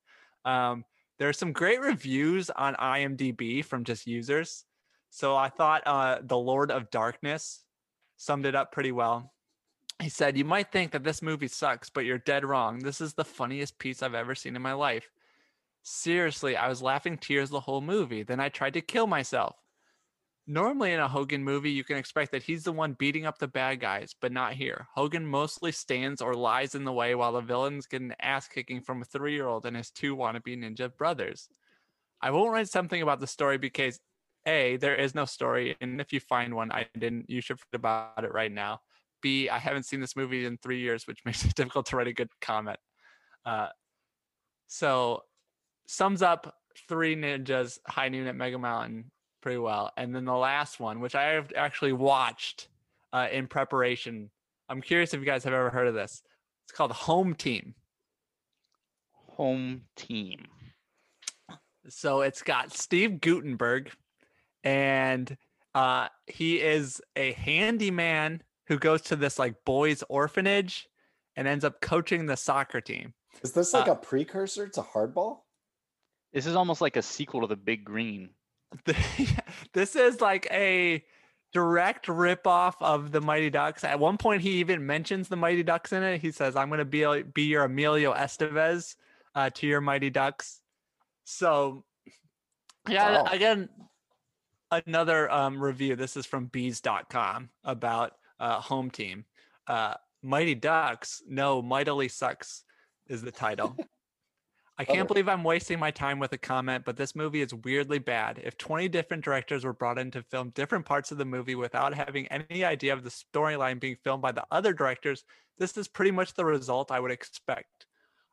Um, 0.46 0.86
there 1.18 1.28
are 1.30 1.34
some 1.34 1.52
great 1.52 1.82
reviews 1.82 2.50
on 2.50 2.76
IMDb 2.76 3.64
from 3.64 3.84
just 3.84 4.08
users. 4.08 4.64
So 5.10 5.36
I 5.36 5.50
thought 5.50 5.84
uh, 5.86 6.20
The 6.24 6.38
Lord 6.38 6.72
of 6.72 6.90
Darkness 6.90 7.64
summed 8.18 8.46
it 8.46 8.56
up 8.56 8.72
pretty 8.72 8.92
well. 8.92 9.34
He 10.02 10.10
said, 10.10 10.38
You 10.38 10.46
might 10.46 10.72
think 10.72 10.92
that 10.92 11.04
this 11.04 11.22
movie 11.22 11.48
sucks, 11.48 11.90
but 11.90 12.06
you're 12.06 12.20
dead 12.20 12.46
wrong. 12.46 12.80
This 12.80 13.02
is 13.02 13.14
the 13.14 13.26
funniest 13.26 13.80
piece 13.80 14.02
I've 14.02 14.14
ever 14.14 14.34
seen 14.36 14.56
in 14.56 14.62
my 14.62 14.74
life. 14.74 15.10
Seriously, 15.84 16.56
I 16.56 16.70
was 16.70 16.82
laughing 16.82 17.18
tears 17.18 17.50
the 17.50 17.60
whole 17.60 17.82
movie. 17.82 18.24
Then 18.24 18.40
I 18.40 18.50
tried 18.50 18.74
to 18.76 18.82
kill 18.82 19.08
myself. 19.08 19.56
Normally, 20.52 20.94
in 20.94 21.00
a 21.00 21.08
Hogan 21.08 21.44
movie, 21.44 21.70
you 21.70 21.84
can 21.84 21.98
expect 21.98 22.32
that 22.32 22.42
he's 22.42 22.64
the 22.64 22.72
one 22.72 22.94
beating 22.94 23.28
up 23.28 23.38
the 23.38 23.48
bad 23.48 23.80
guys, 23.80 24.16
but 24.20 24.32
not 24.32 24.54
here. 24.54 24.88
Hogan 24.96 25.24
mostly 25.24 25.72
stands 25.72 26.24
or 26.24 26.34
lies 26.34 26.74
in 26.74 26.86
the 26.86 26.92
way 26.92 27.14
while 27.14 27.34
the 27.34 27.42
villains 27.42 27.86
get 27.86 28.02
an 28.02 28.16
ass 28.20 28.48
kicking 28.48 28.82
from 28.82 29.04
a 29.04 29.06
three 29.06 29.36
year 29.36 29.46
old 29.46 29.68
and 29.68 29.78
his 29.78 29.92
two 29.92 30.18
wannabe 30.18 30.58
ninja 30.58 30.90
brothers. 30.98 31.50
I 32.20 32.32
won't 32.32 32.52
write 32.52 32.68
something 32.68 33.00
about 33.00 33.20
the 33.20 33.28
story 33.28 33.60
because 33.60 34.00
A, 34.48 34.78
there 34.78 34.96
is 34.96 35.14
no 35.14 35.26
story, 35.26 35.78
and 35.82 36.02
if 36.02 36.12
you 36.12 36.20
find 36.20 36.56
one, 36.56 36.72
I 36.72 36.88
didn't, 36.98 37.30
you 37.30 37.42
should 37.42 37.60
forget 37.60 37.82
about 37.82 38.24
it 38.24 38.34
right 38.34 38.52
now. 38.52 38.80
B, 39.22 39.50
I 39.50 39.60
haven't 39.60 39.84
seen 39.84 40.02
this 40.02 40.16
movie 40.16 40.48
in 40.48 40.58
three 40.58 40.80
years, 40.80 41.06
which 41.06 41.20
makes 41.26 41.46
it 41.46 41.54
difficult 41.54 41.86
to 41.88 41.96
write 41.96 42.08
a 42.08 42.14
good 42.14 42.32
comment. 42.42 42.80
Uh, 43.46 43.68
so, 44.66 45.22
sums 45.86 46.24
up 46.24 46.56
Three 46.88 47.16
Ninjas 47.16 47.78
High 47.88 48.10
Noon 48.10 48.26
at 48.26 48.36
Mega 48.36 48.58
Mountain 48.58 49.12
pretty 49.42 49.58
well. 49.58 49.92
And 49.98 50.14
then 50.16 50.26
the 50.26 50.36
last 50.36 50.80
one, 50.80 51.00
which 51.00 51.16
I 51.16 51.34
have 51.34 51.52
actually 51.56 51.94
watched 51.94 52.68
uh, 53.14 53.28
in 53.32 53.48
preparation. 53.48 54.30
I'm 54.68 54.82
curious 54.82 55.14
if 55.14 55.20
you 55.20 55.26
guys 55.26 55.44
have 55.44 55.54
ever 55.54 55.70
heard 55.70 55.88
of 55.88 55.94
this. 55.94 56.22
It's 56.66 56.76
called 56.76 56.92
Home 56.92 57.34
Team. 57.34 57.74
Home 59.14 59.84
team. 59.96 60.46
So 61.88 62.22
it's 62.22 62.44
got 62.44 62.74
Steve 62.74 63.20
Guttenberg, 63.22 63.92
and 64.64 65.36
uh, 65.74 66.10
he 66.28 66.62
is 66.62 67.02
a 67.16 67.32
handyman 67.32 68.44
who 68.68 68.78
goes 68.78 69.02
to 69.04 69.16
this 69.16 69.40
like 69.40 69.56
boys' 69.66 70.04
orphanage 70.10 70.88
and 71.36 71.48
ends 71.48 71.64
up 71.66 71.82
coaching 71.82 72.26
the 72.26 72.36
soccer 72.36 72.82
team. 72.82 73.14
Is 73.42 73.54
this 73.54 73.74
like 73.74 73.88
Uh, 73.88 73.94
a 73.94 73.96
precursor 73.96 74.68
to 74.68 74.82
Hardball? 74.82 75.40
This 76.34 76.46
is 76.46 76.56
almost 76.56 76.82
like 76.82 76.98
a 76.98 77.02
sequel 77.02 77.42
to 77.42 77.48
The 77.48 77.56
Big 77.56 77.86
Green. 77.86 78.30
this 79.74 79.96
is 79.96 80.22
like 80.22 80.48
a 80.52 81.04
direct 81.54 82.08
ripoff 82.08 82.76
of 82.82 83.12
the 83.12 83.22
Mighty 83.22 83.50
Ducks. 83.50 83.84
At 83.84 84.00
one 84.00 84.18
point, 84.18 84.42
he 84.42 84.52
even 84.54 84.86
mentions 84.86 85.28
the 85.28 85.36
Mighty 85.36 85.64
Ducks 85.64 85.92
in 85.94 86.04
it. 86.04 86.22
He 86.22 86.32
says, 86.32 86.56
"I'm 86.56 86.70
going 86.70 86.80
to 86.80 86.86
be 86.86 87.24
be 87.34 87.44
your 87.44 87.64
Emilio 87.64 88.14
Estevez 88.14 88.96
uh, 89.36 89.50
to 89.52 89.68
your 89.68 89.82
Mighty 89.82 90.10
Ducks." 90.10 90.62
So, 91.26 91.84
yeah, 92.88 93.22
Wow. 93.24 93.28
again, 93.32 93.70
another 94.72 95.32
um, 95.32 95.62
review. 95.62 95.96
This 95.96 96.18
is 96.18 96.26
from 96.26 96.46
bees.com 96.48 97.50
about 97.64 98.14
uh, 98.40 98.60
home 98.60 98.90
team. 98.90 99.26
Uh, 99.68 99.96
Mighty 100.22 100.56
Ducks, 100.56 101.22
no, 101.28 101.62
mightily 101.62 102.08
sucks 102.08 102.64
is 103.08 103.22
the 103.22 103.32
title. 103.32 103.76
I 104.80 104.86
can't 104.86 105.10
believe 105.10 105.28
I'm 105.28 105.44
wasting 105.44 105.78
my 105.78 105.92
time 105.92 106.20
with 106.20 106.32
a 106.32 106.38
comment, 106.38 106.86
but 106.86 106.96
this 106.96 107.14
movie 107.14 107.42
is 107.42 107.54
weirdly 107.54 108.00
bad. 108.00 108.40
If 108.42 108.58
20 108.58 108.88
different 108.88 109.26
directors 109.26 109.66
were 109.66 109.74
brought 109.74 110.00
in 110.00 110.10
to 110.12 110.24
film 110.24 110.52
different 110.52 110.86
parts 110.86 111.12
of 111.12 111.18
the 111.18 111.26
movie 111.26 111.56
without 111.56 111.94
having 111.94 112.28
any 112.28 112.64
idea 112.64 112.94
of 112.94 113.04
the 113.04 113.10
storyline 113.10 113.82
being 113.82 113.98
filmed 114.06 114.22
by 114.22 114.32
the 114.32 114.46
other 114.52 114.72
directors, 114.72 115.26
this 115.58 115.76
is 115.78 115.90
pretty 115.90 116.12
much 116.12 116.34
the 116.34 116.46
result 116.46 116.92
I 116.92 117.02
would 117.02 117.12
expect. 117.12 117.88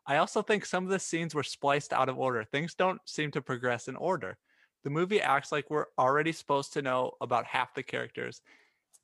I 0.07 0.19
also 0.19 0.41
think 0.41 0.65
some 0.65 0.85
of 0.85 0.91
the 0.91 1.01
scenes 1.01 1.35
were 1.35 1.43
spliced 1.43 1.93
out 1.93 2.09
of 2.09 2.17
order. 2.17 2.45
Things 2.45 2.75
don't 2.75 3.01
seem 3.07 3.33
to 3.33 3.43
progress 3.43 3.89
in 3.89 3.97
order. 3.97 4.39
The 4.85 4.91
movie 4.91 5.21
acts 5.21 5.51
like 5.51 5.69
we're 5.69 5.87
already 5.99 6.31
supposed 6.31 6.73
to 6.75 6.83
know 6.83 7.11
about 7.21 7.45
half 7.45 7.75
the 7.75 7.83
characters, 7.83 8.41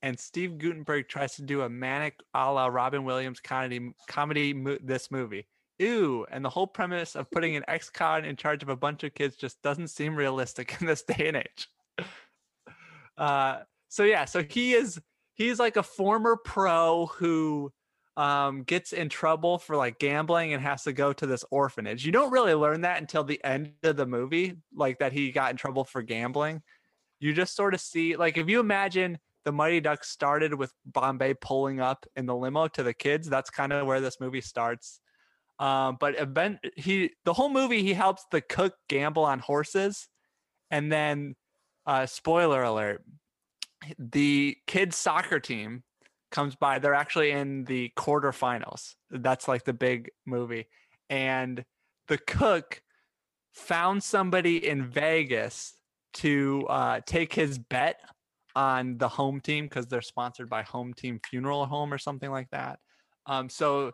and 0.01 0.17
Steve 0.17 0.59
Guttenberg 0.59 1.09
tries 1.09 1.35
to 1.35 1.43
do 1.43 1.63
a 1.63 1.69
manic 1.69 2.21
a 2.35 2.53
la 2.53 2.67
Robin 2.67 3.03
Williams 3.03 3.41
comedy 3.41 3.93
comedy 4.07 4.55
mo- 4.55 4.79
this 4.81 5.11
movie. 5.11 5.49
Ew, 5.79 6.27
and 6.31 6.45
the 6.45 6.51
whole 6.51 6.67
premise 6.67 7.17
of 7.17 7.31
putting 7.31 7.57
an 7.57 7.65
ex-con 7.69 8.25
in 8.25 8.37
charge 8.37 8.63
of 8.63 8.69
a 8.69 8.77
bunch 8.77 9.05
of 9.05 9.15
kids 9.15 9.37
just 9.37 9.61
doesn't 9.63 9.89
seem 9.89 10.15
realistic 10.15 10.77
in 10.81 10.87
this 10.87 11.03
day 11.03 11.29
and 11.29 11.37
age. 11.39 11.69
Uh, 13.17 13.61
so 13.89 14.05
yeah, 14.05 14.25
so 14.25 14.43
he 14.43 14.73
is 14.73 15.01
he's 15.35 15.59
like 15.59 15.77
a 15.77 15.83
former 15.83 16.37
pro 16.37 17.07
who 17.07 17.73
um, 18.17 18.63
gets 18.63 18.93
in 18.93 19.09
trouble 19.09 19.59
for 19.59 19.77
like 19.77 19.99
gambling 19.99 20.53
and 20.53 20.63
has 20.63 20.85
to 20.85 20.93
go 20.93 21.13
to 21.13 21.27
this 21.27 21.45
orphanage. 21.51 22.05
You 22.05 22.13
don't 22.13 22.31
really 22.31 22.55
learn 22.55 22.83
that 22.83 23.01
until 23.01 23.25
the 23.25 23.43
end 23.45 23.73
of 23.83 23.97
the 23.97 24.07
movie, 24.07 24.57
like 24.75 24.99
that 24.99 25.13
he 25.13 25.33
got 25.33 25.51
in 25.51 25.57
trouble 25.57 25.85
for 25.85 26.03
gambling. 26.03 26.63
You 27.21 27.33
just 27.33 27.55
sort 27.55 27.73
of 27.75 27.81
see, 27.81 28.17
like, 28.17 28.37
if 28.37 28.49
you 28.49 28.61
imagine 28.61 29.19
the 29.45 29.53
Mighty 29.53 29.81
Ducks 29.81 30.11
started 30.11 30.55
with 30.55 30.73
Bombay 30.85 31.35
pulling 31.35 31.81
up 31.81 32.05
in 32.17 32.27
the 32.27 32.35
limo 32.35 32.69
to 32.69 32.83
the 32.83 32.93
kids, 32.93 33.29
that's 33.29 33.49
kind 33.49 33.73
of 33.73 33.87
where 33.87 34.01
this 34.01 34.21
movie 34.21 34.41
starts. 34.41 35.01
Um, 35.63 35.97
but 36.01 36.21
event 36.21 36.59
he 36.77 37.13
the 37.25 37.33
whole 37.33 37.49
movie 37.49 37.85
he 37.85 37.95
helps 37.95 38.27
the 38.33 38.41
cook 38.41 38.75
gamble 38.89 39.25
on 39.25 39.39
horses, 39.39 40.09
and 40.73 40.91
then 40.91 41.37
uh, 41.87 42.07
spoiler 42.07 42.65
alert, 42.65 43.05
the 43.97 44.57
kids 44.67 44.97
soccer 44.97 45.39
team 45.39 45.85
comes 46.33 46.57
by. 46.57 46.81
They're 46.81 46.95
actually 46.95 47.31
in 47.31 47.63
the 47.63 47.93
quarterfinals. 47.97 48.95
That's 49.09 49.47
like 49.47 49.63
the 49.63 49.73
big 49.73 50.11
movie. 50.27 50.67
And 51.09 51.65
the 52.09 52.19
cook 52.19 52.83
found 53.55 54.03
somebody 54.03 54.67
in 54.67 54.91
Vegas 54.91 55.75
to 56.15 56.67
uh, 56.69 57.01
take 57.07 57.35
his 57.35 57.59
bet 57.59 58.01
on 58.57 58.99
the 58.99 59.09
home 59.09 59.41
team 59.41 59.67
because 59.67 59.87
they're 59.87 60.03
sponsored 60.03 60.51
by 60.51 60.63
Home 60.63 60.93
Team 60.93 61.21
Funeral 61.31 61.67
Home 61.67 61.95
or 61.95 61.99
something 61.99 62.33
like 62.33 62.51
that. 62.51 62.81
Um, 63.27 63.49
so 63.49 63.93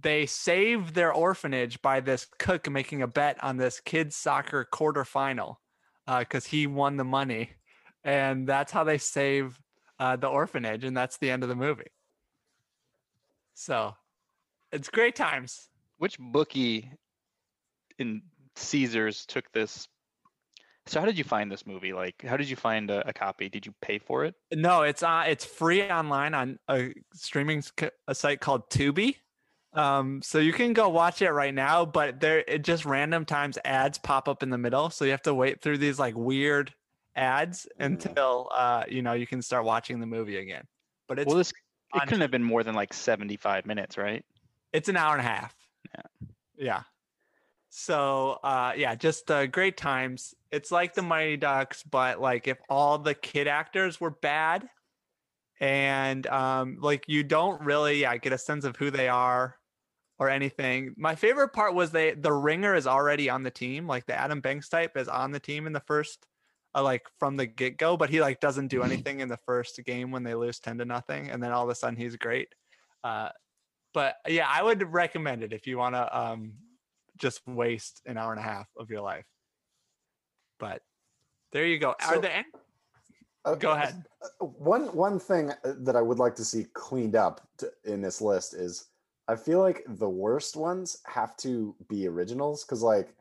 they 0.00 0.26
save 0.26 0.94
their 0.94 1.12
orphanage 1.12 1.80
by 1.82 2.00
this 2.00 2.26
cook 2.38 2.70
making 2.70 3.02
a 3.02 3.06
bet 3.06 3.42
on 3.42 3.56
this 3.56 3.80
kids 3.80 4.16
soccer 4.16 4.66
quarterfinal 4.72 5.56
because 6.06 6.46
he 6.46 6.66
won 6.66 6.96
the 6.96 7.04
money, 7.04 7.50
and 8.04 8.46
that's 8.46 8.72
how 8.72 8.84
they 8.84 8.98
save 8.98 9.58
uh, 9.98 10.16
the 10.16 10.26
orphanage, 10.26 10.84
and 10.84 10.96
that's 10.96 11.18
the 11.18 11.30
end 11.30 11.42
of 11.42 11.48
the 11.48 11.54
movie. 11.54 11.90
So 13.54 13.94
it's 14.72 14.88
great 14.88 15.14
times. 15.14 15.68
Which 15.98 16.18
bookie 16.18 16.90
in 17.98 18.22
Caesars 18.56 19.26
took 19.26 19.50
this? 19.52 19.86
So 20.86 20.98
how 20.98 21.06
did 21.06 21.16
you 21.16 21.24
find 21.24 21.52
this 21.52 21.64
movie? 21.64 21.92
Like, 21.92 22.24
how 22.26 22.36
did 22.36 22.50
you 22.50 22.56
find 22.56 22.90
a, 22.90 23.06
a 23.08 23.12
copy? 23.12 23.48
Did 23.48 23.64
you 23.66 23.72
pay 23.80 23.98
for 23.98 24.24
it? 24.24 24.34
No, 24.52 24.82
it's 24.82 25.02
uh, 25.02 25.24
it's 25.28 25.44
free 25.44 25.82
online 25.88 26.34
on 26.34 26.58
a 26.68 26.92
streaming 27.14 27.62
a 28.08 28.14
site 28.14 28.40
called 28.40 28.68
Tubi. 28.70 29.16
Um, 29.74 30.20
so 30.22 30.38
you 30.38 30.52
can 30.52 30.74
go 30.74 30.88
watch 30.90 31.22
it 31.22 31.30
right 31.30 31.54
now, 31.54 31.84
but 31.86 32.20
there 32.20 32.44
it 32.46 32.62
just 32.62 32.84
random 32.84 33.24
times 33.24 33.56
ads 33.64 33.98
pop 33.98 34.28
up 34.28 34.42
in 34.42 34.50
the 34.50 34.58
middle, 34.58 34.90
so 34.90 35.04
you 35.04 35.12
have 35.12 35.22
to 35.22 35.34
wait 35.34 35.62
through 35.62 35.78
these 35.78 35.98
like 35.98 36.14
weird 36.14 36.74
ads 37.14 37.66
until 37.78 38.50
uh 38.56 38.84
you 38.88 39.02
know 39.02 39.12
you 39.12 39.26
can 39.26 39.42
start 39.42 39.64
watching 39.64 40.00
the 40.00 40.06
movie 40.06 40.38
again. 40.38 40.64
But 41.08 41.18
it's 41.18 41.26
well, 41.26 41.36
this 41.36 41.52
it 41.94 42.02
couldn't 42.02 42.20
have 42.20 42.30
been 42.30 42.44
more 42.44 42.62
than 42.62 42.74
like 42.74 42.92
seventy-five 42.92 43.66
minutes, 43.66 43.96
right? 43.96 44.24
it's 44.72 44.88
an 44.88 44.96
hour 44.96 45.12
and 45.12 45.20
a 45.20 45.28
half. 45.28 45.54
Yeah. 45.94 46.28
Yeah. 46.56 46.82
So 47.70 48.38
uh 48.42 48.72
yeah, 48.76 48.94
just 48.94 49.30
uh, 49.30 49.46
great 49.46 49.76
times. 49.76 50.34
It's 50.50 50.70
like 50.70 50.94
the 50.94 51.02
Mighty 51.02 51.38
Ducks, 51.38 51.82
but 51.82 52.20
like 52.20 52.46
if 52.46 52.58
all 52.68 52.98
the 52.98 53.14
kid 53.14 53.48
actors 53.48 54.00
were 54.00 54.10
bad 54.10 54.68
and 55.60 56.26
um 56.26 56.78
like 56.80 57.04
you 57.08 57.22
don't 57.22 57.60
really 57.62 58.00
yeah 58.00 58.16
get 58.16 58.32
a 58.32 58.38
sense 58.38 58.64
of 58.64 58.76
who 58.76 58.90
they 58.90 59.08
are 59.08 59.56
or 60.22 60.30
anything. 60.30 60.94
My 60.96 61.14
favorite 61.16 61.48
part 61.52 61.74
was 61.74 61.90
they 61.90 62.12
the 62.12 62.32
ringer 62.32 62.74
is 62.76 62.86
already 62.86 63.28
on 63.28 63.42
the 63.42 63.50
team, 63.50 63.86
like 63.88 64.06
the 64.06 64.14
Adam 64.18 64.40
Banks 64.40 64.68
type 64.68 64.96
is 64.96 65.08
on 65.08 65.32
the 65.32 65.40
team 65.40 65.66
in 65.66 65.72
the 65.72 65.80
first 65.80 66.24
uh, 66.74 66.82
like 66.82 67.02
from 67.18 67.36
the 67.36 67.44
get 67.46 67.76
go, 67.76 67.96
but 67.96 68.08
he 68.08 68.20
like 68.20 68.38
doesn't 68.40 68.68
do 68.68 68.82
anything 68.82 69.20
in 69.20 69.28
the 69.28 69.36
first 69.38 69.80
game 69.84 70.10
when 70.12 70.22
they 70.22 70.34
lose 70.34 70.58
10 70.60 70.78
to 70.78 70.84
nothing 70.84 71.28
and 71.30 71.42
then 71.42 71.50
all 71.52 71.64
of 71.64 71.70
a 71.70 71.74
sudden 71.74 71.96
he's 71.96 72.16
great. 72.16 72.54
Uh 73.02 73.30
but 73.92 74.14
yeah, 74.28 74.46
I 74.48 74.62
would 74.62 74.90
recommend 74.92 75.42
it 75.42 75.52
if 75.52 75.66
you 75.66 75.76
want 75.76 75.96
to 75.96 76.18
um 76.18 76.52
just 77.18 77.46
waste 77.46 78.00
an 78.06 78.16
hour 78.16 78.30
and 78.32 78.40
a 78.40 78.44
half 78.44 78.68
of 78.78 78.88
your 78.90 79.00
life. 79.02 79.26
But 80.58 80.82
there 81.52 81.66
you 81.66 81.78
go. 81.78 81.90
Are 82.00 82.14
So- 82.14 82.20
there 82.20 82.32
any- 82.32 82.48
Uh, 83.44 83.56
Go 83.56 83.72
ahead. 83.72 84.04
uh, 84.40 84.44
One 84.46 84.84
one 84.94 85.18
thing 85.18 85.50
uh, 85.50 85.74
that 85.78 85.96
I 85.96 86.00
would 86.00 86.20
like 86.20 86.36
to 86.36 86.44
see 86.44 86.64
cleaned 86.74 87.16
up 87.16 87.40
to, 87.58 87.72
in 87.84 88.00
this 88.00 88.20
list 88.20 88.54
is 88.54 88.86
I 89.28 89.36
feel 89.36 89.60
like 89.60 89.84
the 89.86 90.08
worst 90.08 90.56
ones 90.56 90.98
have 91.06 91.36
to 91.38 91.74
be 91.88 92.06
originals 92.08 92.64
because 92.64 92.82
like 92.82 93.14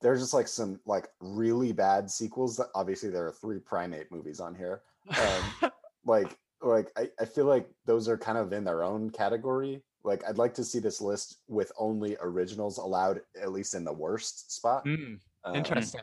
there's 0.00 0.20
just 0.20 0.34
like 0.34 0.48
some 0.48 0.80
like 0.86 1.08
really 1.20 1.72
bad 1.72 2.10
sequels. 2.10 2.56
That 2.56 2.68
obviously 2.74 3.10
there 3.10 3.26
are 3.26 3.32
three 3.32 3.58
primate 3.58 4.10
movies 4.10 4.40
on 4.40 4.54
here. 4.54 4.82
Um, 5.10 5.70
like 6.06 6.36
like 6.62 6.90
I, 6.96 7.08
I 7.20 7.24
feel 7.24 7.44
like 7.44 7.68
those 7.86 8.08
are 8.08 8.18
kind 8.18 8.38
of 8.38 8.52
in 8.52 8.64
their 8.64 8.82
own 8.82 9.10
category. 9.10 9.82
Like 10.04 10.22
I'd 10.28 10.38
like 10.38 10.54
to 10.54 10.64
see 10.64 10.78
this 10.78 11.00
list 11.00 11.38
with 11.48 11.72
only 11.78 12.16
originals 12.20 12.78
allowed 12.78 13.20
at 13.40 13.52
least 13.52 13.74
in 13.74 13.84
the 13.84 13.92
worst 13.92 14.52
spot. 14.52 14.84
Mm, 14.86 15.18
Um, 15.44 15.54
interesting. 15.54 16.02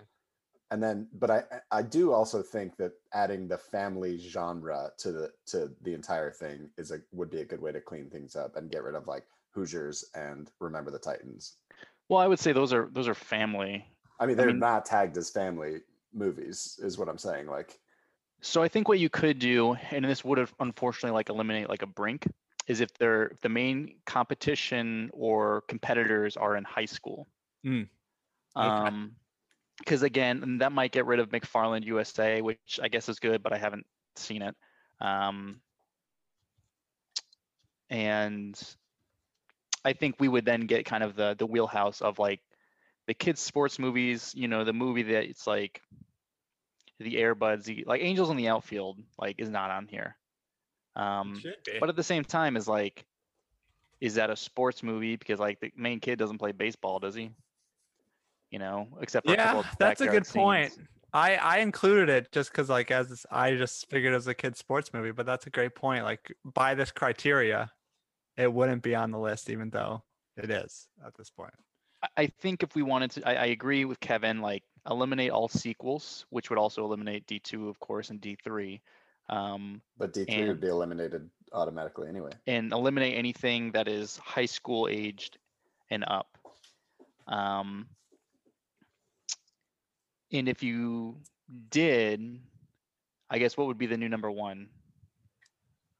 And 0.71 0.82
then 0.82 1.08
but 1.13 1.30
i 1.30 1.43
i 1.71 1.82
do 1.82 2.12
also 2.12 2.41
think 2.41 2.75
that 2.78 2.93
adding 3.13 3.47
the 3.47 3.58
family 3.58 4.17
genre 4.17 4.91
to 4.97 5.12
the 5.12 5.32
to 5.45 5.71
the 5.84 5.93
entire 5.93 6.32
thing 6.32 6.69
is 6.78 6.91
a 6.91 6.99
would 7.12 7.30
be 7.30 7.41
a 7.41 7.45
good 7.45 7.62
way 7.62 7.71
to 7.71 7.82
clean 7.82 8.10
things 8.10 8.36
up 8.36 8.56
and 8.56 8.71
get 8.71 8.84
rid 8.84 8.95
of 8.95 9.08
like 9.08 9.25
hoosiers 9.51 10.06
and 10.15 10.51
remember 10.60 10.91
the 10.91 10.99
titans 10.99 11.58
Well, 12.10 12.19
I 12.19 12.28
would 12.28 12.39
say 12.39 12.51
those 12.51 12.73
are 12.73 12.89
those 12.91 13.08
are 13.08 13.13
family. 13.15 13.86
i 14.19 14.25
mean 14.25 14.38
they're 14.38 14.47
mean- 14.47 14.60
not 14.60 14.86
tagged 14.86 15.17
as 15.17 15.30
family 15.30 15.82
movies 16.13 16.80
is 16.82 16.97
what 16.97 17.10
i'm 17.10 17.17
saying 17.17 17.47
like 17.47 17.80
So 18.41 18.62
I 18.62 18.67
think 18.67 18.88
what 18.88 18.99
you 18.99 19.10
could 19.10 19.39
do, 19.39 19.73
and 19.91 20.06
this 20.06 20.23
would 20.23 20.38
have 20.38 20.54
unfortunately 20.60 21.15
like 21.15 21.30
eliminate 21.30 21.67
like 21.69 21.82
a 21.82 21.88
brink, 21.88 22.28
is 22.67 22.80
if 22.80 22.93
they're 22.99 23.28
if 23.28 23.41
the 23.41 23.49
main 23.49 23.95
competition 24.06 25.10
or 25.13 25.62
competitors 25.67 26.38
are 26.38 26.56
in 26.56 26.63
high 26.63 26.86
school. 26.86 27.28
Mm, 27.65 27.88
okay. 28.56 28.88
Um, 28.88 29.15
because 29.79 30.03
again, 30.03 30.41
and 30.43 30.61
that 30.61 30.71
might 30.71 30.91
get 30.91 31.05
rid 31.05 31.19
of 31.19 31.29
McFarland 31.29 31.85
USA, 31.85 32.41
which 32.41 32.79
I 32.81 32.88
guess 32.88 33.09
is 33.09 33.19
good, 33.19 33.43
but 33.43 33.53
I 33.53 33.57
haven't 33.57 33.85
seen 34.15 34.41
it. 34.41 34.55
Um, 35.01 35.61
and 37.89 38.59
I 39.83 39.93
think 39.93 40.15
we 40.19 40.27
would 40.27 40.45
then 40.45 40.61
get 40.61 40.85
kind 40.85 41.03
of 41.03 41.15
the 41.15 41.35
the 41.38 41.45
wheelhouse 41.45 42.01
of 42.01 42.19
like 42.19 42.41
the 43.07 43.13
kids 43.13 43.41
sports 43.41 43.77
movies. 43.77 44.33
You 44.35 44.47
know, 44.47 44.63
the 44.63 44.73
movie 44.73 45.03
that 45.03 45.25
it's 45.25 45.45
like 45.45 45.81
the 46.99 47.15
Airbuds, 47.15 47.65
the, 47.65 47.83
like 47.85 48.01
Angels 48.01 48.29
in 48.29 48.38
the 48.38 48.47
Outfield, 48.47 48.99
like 49.19 49.39
is 49.39 49.49
not 49.49 49.71
on 49.71 49.88
here. 49.88 50.15
Um, 50.95 51.41
but 51.79 51.89
at 51.89 51.95
the 51.95 52.03
same 52.03 52.23
time, 52.23 52.55
is 52.55 52.67
like, 52.67 53.05
is 53.99 54.15
that 54.15 54.29
a 54.29 54.35
sports 54.35 54.81
movie? 54.81 55.17
Because 55.17 55.39
like 55.39 55.59
the 55.59 55.71
main 55.75 55.99
kid 55.99 56.17
doesn't 56.17 56.38
play 56.38 56.53
baseball, 56.53 56.99
does 56.99 57.15
he? 57.15 57.31
You 58.56 58.60
know, 58.60 58.88
except 59.02 59.28
for 59.28 59.34
a 59.34 59.36
couple 59.36 59.63
yeah, 59.63 59.70
that's 59.80 60.00
a 60.00 60.06
backyard 60.06 60.24
good 60.24 60.34
point. 60.34 60.78
I 61.12 61.36
I 61.36 61.58
included 61.58 62.08
it 62.08 62.32
just 62.32 62.54
because 62.54 62.70
like 62.70 62.89
as 62.89 63.26
I 63.30 63.56
just 63.56 63.89
figured 63.89 64.13
it 64.13 64.15
was 64.15 64.28
a 64.30 64.34
kid 64.34 64.56
sports 64.56 64.94
movie, 64.94 65.12
but 65.12 65.26
that's 65.26 65.46
a 65.46 65.50
great 65.50 65.76
point. 65.76 66.06
Like 66.06 66.34
by 66.46 66.74
this 66.74 66.89
criteria, 66.89 67.70
it 68.38 68.54
wouldn't 68.54 68.82
be 68.82 68.96
on 68.96 69.12
the 69.12 69.20
list, 69.20 69.50
even 69.50 69.72
though 69.72 70.04
it 70.38 70.50
is 70.50 70.88
at 71.06 71.13
this 71.15 71.30
point. 71.30 71.52
I- 72.02 72.08
I 72.15 72.28
think 72.28 72.63
if 72.63 72.76
we 72.76 72.82
wanted 72.82 73.12
to, 73.12 73.28
I, 73.28 73.34
I 73.34 73.46
agree 73.48 73.84
with 73.84 74.00
Kevin. 74.00 74.39
Like 74.39 74.63
eliminate 74.89 75.32
all 75.32 75.50
sequels, 75.50 76.26
which 76.30 76.50
would 76.50 76.58
also 76.58 76.86
eliminate 76.86 77.28
D 77.28 77.39
two, 77.39 77.68
of 77.68 77.78
course, 77.82 78.10
and 78.10 78.22
D 78.22 78.38
three, 78.41 78.82
um, 79.28 79.82
but 79.98 80.13
d3 80.13 80.48
would 80.48 80.62
be 80.62 80.68
eliminated 80.70 81.30
automatically 81.52 82.08
anyway 82.08 82.32
and 82.48 82.72
eliminate 82.72 83.18
anything 83.18 83.74
that 83.74 83.89
is 83.89 84.15
high 84.15 84.46
school 84.46 84.88
aged 84.89 85.39
and 85.89 86.06
up. 86.08 86.38
Um, 87.28 87.88
and 90.31 90.49
if 90.49 90.63
you 90.63 91.17
did, 91.69 92.39
I 93.29 93.39
guess 93.39 93.57
what 93.57 93.67
would 93.67 93.77
be 93.77 93.85
the 93.85 93.97
new 93.97 94.09
number 94.09 94.31
one? 94.31 94.69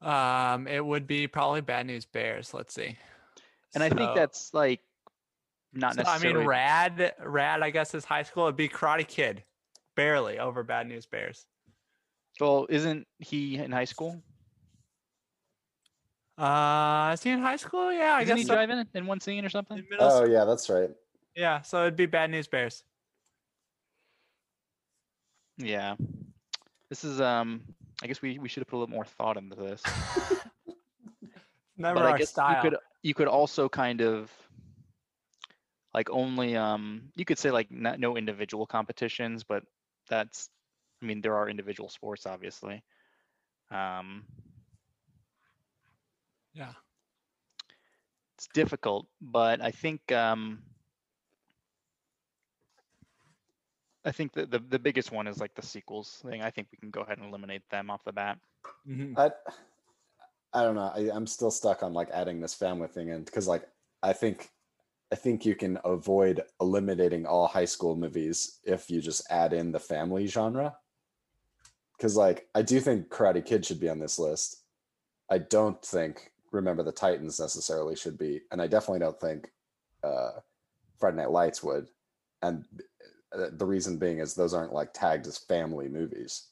Um, 0.02 0.68
it 0.68 0.86
would 0.86 1.08
be 1.08 1.28
probably 1.28 1.62
Bad 1.62 1.88
News 1.88 2.06
Bears. 2.06 2.54
Let's 2.54 2.74
see. 2.74 2.98
And 3.74 3.84
I 3.84 3.90
think 3.90 4.16
that's 4.16 4.54
like 4.54 4.82
not 5.74 5.96
so, 5.96 6.04
I 6.06 6.20
mean, 6.20 6.38
Rad, 6.38 7.14
Rad. 7.24 7.62
I 7.62 7.70
guess 7.70 7.94
is 7.94 8.06
high 8.06 8.24
school. 8.24 8.46
It'd 8.46 8.56
be 8.56 8.70
Karate 8.70 9.08
Kid, 9.08 9.44
barely 9.96 10.40
over 10.40 10.64
Bad 10.64 10.88
News 10.88 11.06
Bears. 11.06 11.46
Well, 12.40 12.68
isn't 12.70 13.08
he 13.20 13.58
in 13.58 13.72
high 13.72 13.86
school? 13.86 14.22
Uh, 16.38 17.12
is 17.14 17.24
he 17.24 17.30
in 17.30 17.40
high 17.40 17.56
school? 17.56 17.92
Yeah, 17.94 18.16
I 18.16 18.22
Isn't 18.22 18.36
guess 18.36 18.44
he 18.44 18.48
so. 18.48 18.54
driving 18.56 18.86
in 18.94 19.06
one 19.06 19.22
scene 19.22 19.46
or 19.46 19.50
something? 19.50 19.84
Oh 20.00 20.18
school. 20.18 20.30
yeah, 20.30 20.44
that's 20.44 20.70
right. 20.70 20.90
Yeah, 21.36 21.62
so 21.62 21.82
it'd 21.82 21.96
be 21.96 22.06
Bad 22.06 22.30
News 22.30 22.48
Bears. 22.48 22.84
Yeah. 25.58 25.96
This 26.90 27.04
is 27.04 27.22
um. 27.22 27.64
I 28.04 28.08
guess 28.08 28.22
we 28.22 28.40
we 28.40 28.50
should 28.50 28.62
have 28.62 28.68
put 28.68 28.78
a 28.78 28.80
little 28.80 28.96
more 28.96 29.06
thought 29.06 29.38
into 29.38 29.56
this. 29.56 29.96
Never 31.78 32.00
but 32.00 32.06
our 32.06 32.12
I 32.16 32.20
guess 32.20 32.30
style. 32.30 32.46
you 32.46 32.56
could 32.58 32.76
you 33.04 33.14
could 33.14 33.28
also 33.28 33.70
kind 33.70 34.02
of 34.02 34.32
like 35.94 36.10
only 36.10 36.56
um 36.56 37.12
you 37.16 37.26
could 37.26 37.40
say 37.40 37.52
like 37.52 37.72
not, 37.72 38.00
no 38.00 38.18
individual 38.18 38.66
competitions, 38.66 39.44
but 39.44 39.64
that's 40.10 40.50
I 41.02 41.06
mean 41.06 41.22
there 41.22 41.36
are 41.36 41.50
individual 41.50 41.90
sports 41.90 42.26
obviously. 42.26 42.84
Um, 43.72 44.26
Yeah. 46.54 46.74
it's 48.36 48.48
difficult, 48.54 49.08
but 49.22 49.62
I 49.62 49.72
think 49.72 50.12
um, 50.12 50.64
I 54.06 54.12
think 54.12 54.34
the, 54.34 54.46
the 54.46 54.60
the 54.60 54.80
biggest 54.80 55.12
one 55.12 55.28
is 55.28 55.40
like 55.40 55.56
the 55.56 55.66
sequels 55.66 56.24
thing. 56.30 56.42
I 56.42 56.52
think 56.52 56.68
we 56.72 56.78
can 56.78 56.92
go 56.92 57.02
ahead 57.02 57.18
and 57.18 57.28
eliminate 57.28 57.68
them 57.70 57.90
off 57.90 58.04
the 58.04 58.14
bat. 58.14 58.38
Mhm. 58.88 59.18
I 59.18 59.32
I 60.54 60.64
don't 60.64 60.76
know. 60.76 60.92
I, 60.96 61.10
I'm 61.14 61.28
still 61.28 61.52
stuck 61.52 61.84
on 61.84 61.94
like 61.94 62.10
adding 62.12 62.40
this 62.40 62.54
family 62.54 62.88
thing 62.88 63.10
in 63.10 63.24
because 63.24 63.48
like 63.48 63.68
I 64.04 64.14
think 64.14 64.52
I 65.12 65.16
think 65.16 65.46
you 65.46 65.56
can 65.56 65.80
avoid 65.84 66.42
eliminating 66.62 67.26
all 67.26 67.48
high 67.48 67.66
school 67.66 67.96
movies 67.96 68.60
if 68.64 68.90
you 68.90 69.02
just 69.02 69.30
add 69.30 69.54
in 69.54 69.72
the 69.72 69.80
family 69.80 70.28
genre. 70.28 70.78
Because 71.98 72.16
like 72.16 72.48
I 72.54 72.62
do 72.62 72.80
think 72.80 73.10
Karate 73.10 73.46
Kid 73.46 73.66
should 73.66 73.80
be 73.80 73.90
on 73.90 74.00
this 74.00 74.20
list. 74.20 74.64
I 75.30 75.40
don't 75.40 75.82
think 75.84 76.32
Remember 76.52 76.84
the 76.84 76.92
Titans 76.92 77.40
necessarily 77.40 77.96
should 77.96 78.18
be, 78.18 78.42
and 78.52 78.62
I 78.62 78.68
definitely 78.68 79.00
don't 79.00 79.20
think 79.20 79.52
uh, 80.04 80.32
Friday 80.98 81.18
Night 81.18 81.32
Lights 81.32 81.64
would. 81.64 81.90
And 82.42 82.66
the 83.54 83.66
reason 83.66 83.98
being 83.98 84.20
is 84.20 84.34
those 84.34 84.54
aren't 84.54 84.74
like 84.74 84.94
tagged 84.94 85.28
as 85.28 85.38
family 85.38 85.88
movies. 85.90 86.48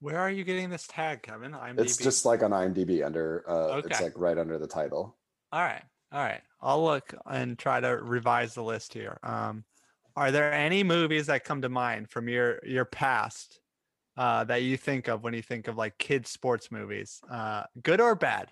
Where 0.00 0.18
are 0.18 0.30
you 0.30 0.44
getting 0.44 0.70
this 0.70 0.86
tag, 0.86 1.22
Kevin? 1.22 1.52
IMDb. 1.52 1.80
It's 1.80 1.96
just 1.96 2.24
like 2.24 2.42
on 2.42 2.50
IMDb 2.50 3.04
under 3.04 3.44
uh 3.48 3.80
it's 3.84 4.00
like 4.00 4.12
right 4.16 4.36
under 4.36 4.58
the 4.58 4.66
title. 4.66 5.16
All 5.52 5.62
right. 5.62 5.82
All 6.12 6.20
right. 6.20 6.42
I'll 6.60 6.84
look 6.84 7.14
and 7.26 7.58
try 7.58 7.80
to 7.80 7.88
revise 7.88 8.54
the 8.54 8.62
list 8.62 8.94
here. 8.94 9.18
Um, 9.22 9.64
are 10.16 10.30
there 10.30 10.52
any 10.52 10.82
movies 10.84 11.26
that 11.26 11.44
come 11.44 11.62
to 11.62 11.68
mind 11.68 12.10
from 12.10 12.28
your 12.28 12.60
your 12.64 12.84
past 12.84 13.60
uh, 14.16 14.44
that 14.44 14.62
you 14.62 14.76
think 14.76 15.08
of 15.08 15.24
when 15.24 15.34
you 15.34 15.42
think 15.42 15.68
of 15.68 15.76
like 15.76 15.98
kids 15.98 16.30
sports 16.30 16.70
movies, 16.70 17.20
uh, 17.30 17.64
good 17.82 18.00
or 18.00 18.14
bad? 18.14 18.48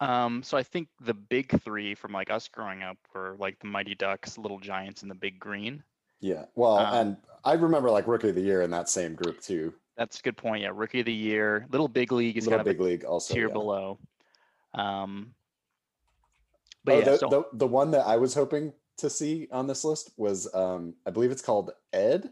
Um, 0.00 0.42
so 0.42 0.56
I 0.56 0.64
think 0.64 0.88
the 1.00 1.14
big 1.14 1.62
three 1.62 1.94
from 1.94 2.12
like 2.12 2.28
us 2.28 2.48
growing 2.48 2.82
up 2.82 2.98
were 3.14 3.36
like 3.38 3.60
the 3.60 3.68
Mighty 3.68 3.94
Ducks, 3.94 4.36
Little 4.36 4.58
Giants, 4.58 5.02
and 5.02 5.10
the 5.10 5.14
Big 5.14 5.38
Green. 5.38 5.84
Yeah. 6.22 6.44
Well, 6.54 6.78
Um, 6.78 6.94
and 6.94 7.16
I 7.44 7.54
remember 7.54 7.90
like 7.90 8.06
rookie 8.06 8.30
of 8.30 8.36
the 8.36 8.40
year 8.40 8.62
in 8.62 8.70
that 8.70 8.88
same 8.88 9.14
group 9.14 9.40
too. 9.42 9.74
That's 9.96 10.20
a 10.20 10.22
good 10.22 10.36
point. 10.38 10.62
Yeah, 10.62 10.70
Rookie 10.72 11.00
of 11.00 11.06
the 11.06 11.12
Year, 11.12 11.66
Little 11.70 11.88
Big 11.88 12.12
League 12.12 12.38
is 12.38 12.46
Little 12.46 12.60
kind 12.60 12.68
of 12.68 12.78
Big 12.78 12.80
League 12.80 13.04
also. 13.04 13.34
a 13.34 13.36
tier 13.36 13.48
yeah. 13.48 13.52
below. 13.52 13.98
Um, 14.72 15.34
but 16.84 16.94
Oh, 16.94 16.98
yeah, 16.98 17.04
the, 17.04 17.18
so 17.18 17.28
the 17.28 17.44
the 17.58 17.66
one 17.66 17.90
that 17.90 18.06
I 18.06 18.16
was 18.16 18.32
hoping 18.32 18.72
to 18.98 19.10
see 19.10 19.48
on 19.52 19.66
this 19.66 19.84
list 19.84 20.12
was 20.16 20.52
um 20.54 20.94
I 21.06 21.10
believe 21.10 21.30
it's 21.30 21.42
called 21.42 21.72
Ed 21.92 22.30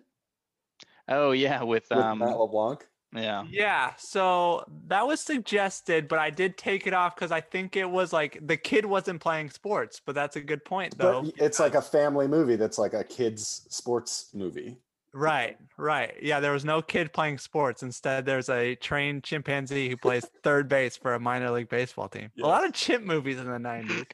oh 1.08 1.32
yeah, 1.32 1.62
with 1.62 1.86
with 1.90 1.98
um, 1.98 2.18
Matt 2.20 2.38
LeBlanc. 2.38 2.86
Yeah, 3.14 3.44
Yeah. 3.50 3.92
So 3.98 4.64
that 4.86 5.06
was 5.06 5.20
suggested, 5.20 6.06
but 6.06 6.18
I 6.18 6.30
did 6.30 6.56
take 6.56 6.86
it 6.86 6.94
off 6.94 7.16
because 7.16 7.32
I 7.32 7.40
think 7.40 7.76
it 7.76 7.88
was 7.88 8.12
like 8.12 8.38
the 8.46 8.56
kid 8.56 8.86
wasn't 8.86 9.20
playing 9.20 9.50
sports. 9.50 10.00
But 10.04 10.14
that's 10.14 10.36
a 10.36 10.40
good 10.40 10.64
point, 10.64 10.96
though. 10.96 11.22
But 11.22 11.34
it's 11.36 11.58
like 11.58 11.74
a 11.74 11.82
family 11.82 12.28
movie 12.28 12.56
that's 12.56 12.78
like 12.78 12.94
a 12.94 13.02
kids 13.02 13.66
sports 13.68 14.30
movie. 14.32 14.78
Right, 15.12 15.58
right. 15.76 16.14
Yeah, 16.22 16.38
there 16.38 16.52
was 16.52 16.64
no 16.64 16.82
kid 16.82 17.12
playing 17.12 17.38
sports. 17.38 17.82
Instead, 17.82 18.24
there's 18.26 18.48
a 18.48 18.76
trained 18.76 19.24
chimpanzee 19.24 19.88
who 19.88 19.96
plays 19.96 20.24
third 20.44 20.68
base 20.68 20.96
for 20.96 21.14
a 21.14 21.20
minor 21.20 21.50
league 21.50 21.68
baseball 21.68 22.08
team. 22.08 22.30
A 22.40 22.46
lot 22.46 22.64
of 22.64 22.72
chimp 22.72 23.04
movies 23.04 23.38
in 23.38 23.46
the 23.46 23.58
90s. 23.58 24.06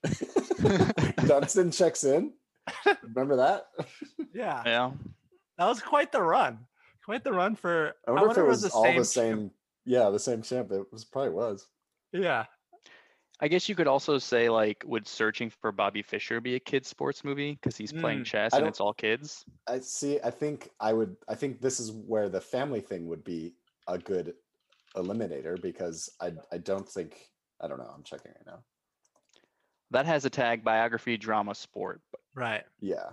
Dunston 1.28 1.70
checks 1.70 2.04
in. 2.04 2.32
Remember 3.02 3.36
that? 3.36 3.66
Yeah, 4.32 4.62
yeah. 4.66 4.90
that 5.56 5.66
was 5.66 5.80
quite 5.80 6.12
the 6.12 6.20
run. 6.20 6.58
Quite 7.06 7.22
the 7.22 7.32
run 7.32 7.54
for. 7.54 7.94
I 8.08 8.10
wonder 8.10 8.32
if 8.32 8.38
it 8.38 8.42
was 8.42 8.62
the 8.62 8.70
all 8.70 8.82
the 8.82 8.90
chimp. 8.94 9.06
same. 9.06 9.50
Yeah, 9.84 10.10
the 10.10 10.18
same 10.18 10.42
champ. 10.42 10.72
It 10.72 10.92
was 10.92 11.04
probably 11.04 11.30
was. 11.30 11.68
Yeah. 12.12 12.46
I 13.38 13.46
guess 13.46 13.68
you 13.68 13.76
could 13.76 13.86
also 13.86 14.18
say 14.18 14.48
like, 14.48 14.82
would 14.84 15.06
Searching 15.06 15.48
for 15.48 15.70
Bobby 15.70 16.02
Fischer 16.02 16.40
be 16.40 16.56
a 16.56 16.60
kids 16.60 16.88
sports 16.88 17.22
movie 17.22 17.52
because 17.52 17.76
he's 17.76 17.92
playing 17.92 18.22
Mm, 18.22 18.24
chess 18.24 18.54
and 18.54 18.66
it's 18.66 18.80
all 18.80 18.92
kids? 18.92 19.44
I 19.68 19.78
see. 19.78 20.18
I 20.24 20.30
think 20.30 20.70
I 20.80 20.92
would. 20.92 21.16
I 21.28 21.36
think 21.36 21.60
this 21.60 21.78
is 21.78 21.92
where 21.92 22.28
the 22.28 22.40
family 22.40 22.80
thing 22.80 23.06
would 23.06 23.22
be 23.22 23.54
a 23.86 23.98
good 23.98 24.34
eliminator 24.96 25.62
because 25.62 26.10
I. 26.20 26.32
I 26.50 26.58
don't 26.58 26.88
think. 26.88 27.30
I 27.60 27.68
don't 27.68 27.78
know. 27.78 27.92
I'm 27.94 28.02
checking 28.02 28.32
right 28.32 28.46
now. 28.46 28.64
That 29.92 30.06
has 30.06 30.24
a 30.24 30.30
tag 30.30 30.64
biography, 30.64 31.16
drama, 31.16 31.54
sport. 31.54 32.00
But 32.10 32.20
Right. 32.34 32.64
Yeah. 32.80 33.10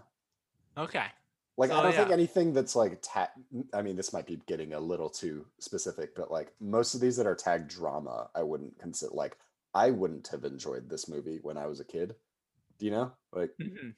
Okay. 0.79 1.05
Like 1.55 1.69
I 1.71 1.83
don't 1.83 1.93
think 1.93 2.09
anything 2.09 2.53
that's 2.53 2.75
like 2.75 2.99
ta- 3.03 3.31
I 3.73 3.81
mean, 3.83 3.95
this 3.95 4.11
might 4.11 4.25
be 4.25 4.37
getting 4.47 4.73
a 4.73 4.79
little 4.79 5.09
too 5.09 5.45
specific, 5.59 6.15
but 6.15 6.31
like 6.31 6.51
most 6.59 6.95
of 6.95 7.01
these 7.01 7.15
that 7.17 7.27
are 7.27 7.35
tagged 7.35 7.69
drama, 7.69 8.29
I 8.33 8.41
wouldn't 8.41 8.79
consider. 8.79 9.13
Like 9.13 9.37
I 9.73 9.91
wouldn't 9.91 10.27
have 10.29 10.45
enjoyed 10.45 10.89
this 10.89 11.07
movie 11.07 11.39
when 11.43 11.57
I 11.57 11.67
was 11.67 11.79
a 11.79 11.85
kid. 11.85 12.15
Do 12.79 12.85
you 12.85 12.91
know? 12.91 13.11
Like 13.31 13.51
Mhm. 13.61 13.93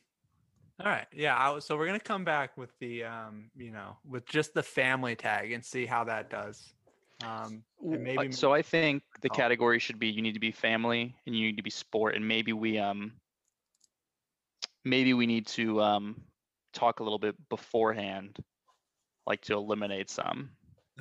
All 0.81 0.87
right. 0.87 1.07
Yeah. 1.13 1.37
I, 1.37 1.49
was- 1.51 1.63
so 1.65 1.77
we're 1.77 1.85
gonna 1.85 1.99
come 1.99 2.25
back 2.25 2.57
with 2.57 2.77
the, 2.79 3.05
um, 3.05 3.49
you 3.55 3.71
know, 3.71 3.95
with 4.03 4.25
just 4.25 4.53
the 4.53 4.63
family 4.63 5.15
tag 5.15 5.53
and 5.53 5.63
see 5.63 5.85
how 5.85 6.03
that 6.03 6.29
does. 6.29 6.73
Um, 7.23 7.63
W- 7.79 7.93
and 7.97 8.01
uh, 8.17 8.21
maybe 8.21 8.31
so 8.33 8.51
I 8.53 8.61
think 8.61 9.01
the 9.21 9.29
Oh. 9.31 9.35
category 9.35 9.79
should 9.79 9.97
be 9.99 10.09
you 10.09 10.21
need 10.21 10.33
to 10.33 10.41
be 10.41 10.51
family 10.51 11.15
and 11.25 11.33
you 11.33 11.45
need 11.47 11.55
to 11.55 11.63
be 11.63 11.69
sport 11.69 12.15
and 12.15 12.27
maybe 12.27 12.51
we 12.51 12.77
um 12.77 13.13
maybe 14.83 15.13
we 15.13 15.25
need 15.25 15.47
to 15.47 15.81
um 15.81 16.21
talk 16.75 16.99
a 16.99 17.03
little 17.03 17.19
bit 17.19 17.35
beforehand 17.49 18.37
like 19.25 19.41
to 19.41 19.53
eliminate 19.53 20.09
some 20.09 20.49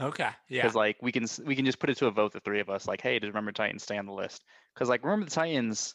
Okay. 0.01 0.31
Yeah. 0.49 0.63
because 0.63 0.75
like 0.75 0.97
we 1.03 1.13
can 1.13 1.27
we 1.45 1.55
can 1.55 1.65
just 1.65 1.79
put 1.79 1.91
it 1.91 1.97
to 1.99 2.07
a 2.07 2.11
vote 2.11 2.33
the 2.33 2.41
three 2.41 2.61
of 2.61 2.69
us 2.71 2.89
like 2.89 3.01
hey 3.01 3.19
does 3.19 3.29
remember 3.29 3.53
the 3.53 3.57
titans 3.57 3.83
stay 3.83 3.99
on 3.99 4.07
the 4.07 4.13
list 4.13 4.43
because 4.75 4.89
like 4.89 5.05
remember 5.05 5.27
the 5.27 5.31
titans 5.31 5.95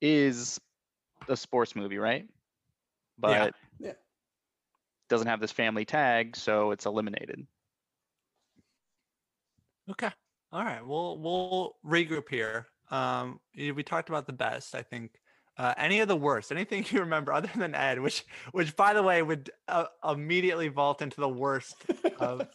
is 0.00 0.60
a 1.28 1.36
sports 1.36 1.74
movie 1.74 1.98
right 1.98 2.26
but 3.18 3.54
Yeah. 3.78 3.92
doesn't 5.08 5.26
have 5.26 5.40
this 5.40 5.52
family 5.52 5.84
tag 5.84 6.36
so 6.36 6.70
it's 6.70 6.86
eliminated 6.86 7.46
Okay. 9.90 10.10
All 10.52 10.64
right. 10.64 10.84
We'll 10.84 11.18
we'll 11.18 11.76
regroup 11.84 12.28
here. 12.28 12.66
Um, 12.90 13.40
we 13.56 13.82
talked 13.82 14.08
about 14.08 14.26
the 14.26 14.32
best. 14.32 14.74
I 14.74 14.82
think. 14.82 15.12
Uh, 15.58 15.72
any 15.78 16.00
of 16.00 16.08
the 16.08 16.16
worst? 16.16 16.52
Anything 16.52 16.84
you 16.90 17.00
remember 17.00 17.32
other 17.32 17.50
than 17.56 17.74
Ed, 17.74 18.00
which 18.00 18.24
which 18.52 18.76
by 18.76 18.92
the 18.92 19.02
way 19.02 19.22
would 19.22 19.50
uh, 19.68 19.86
immediately 20.06 20.68
vault 20.68 21.02
into 21.02 21.20
the 21.20 21.28
worst 21.28 21.76
of, 22.18 22.46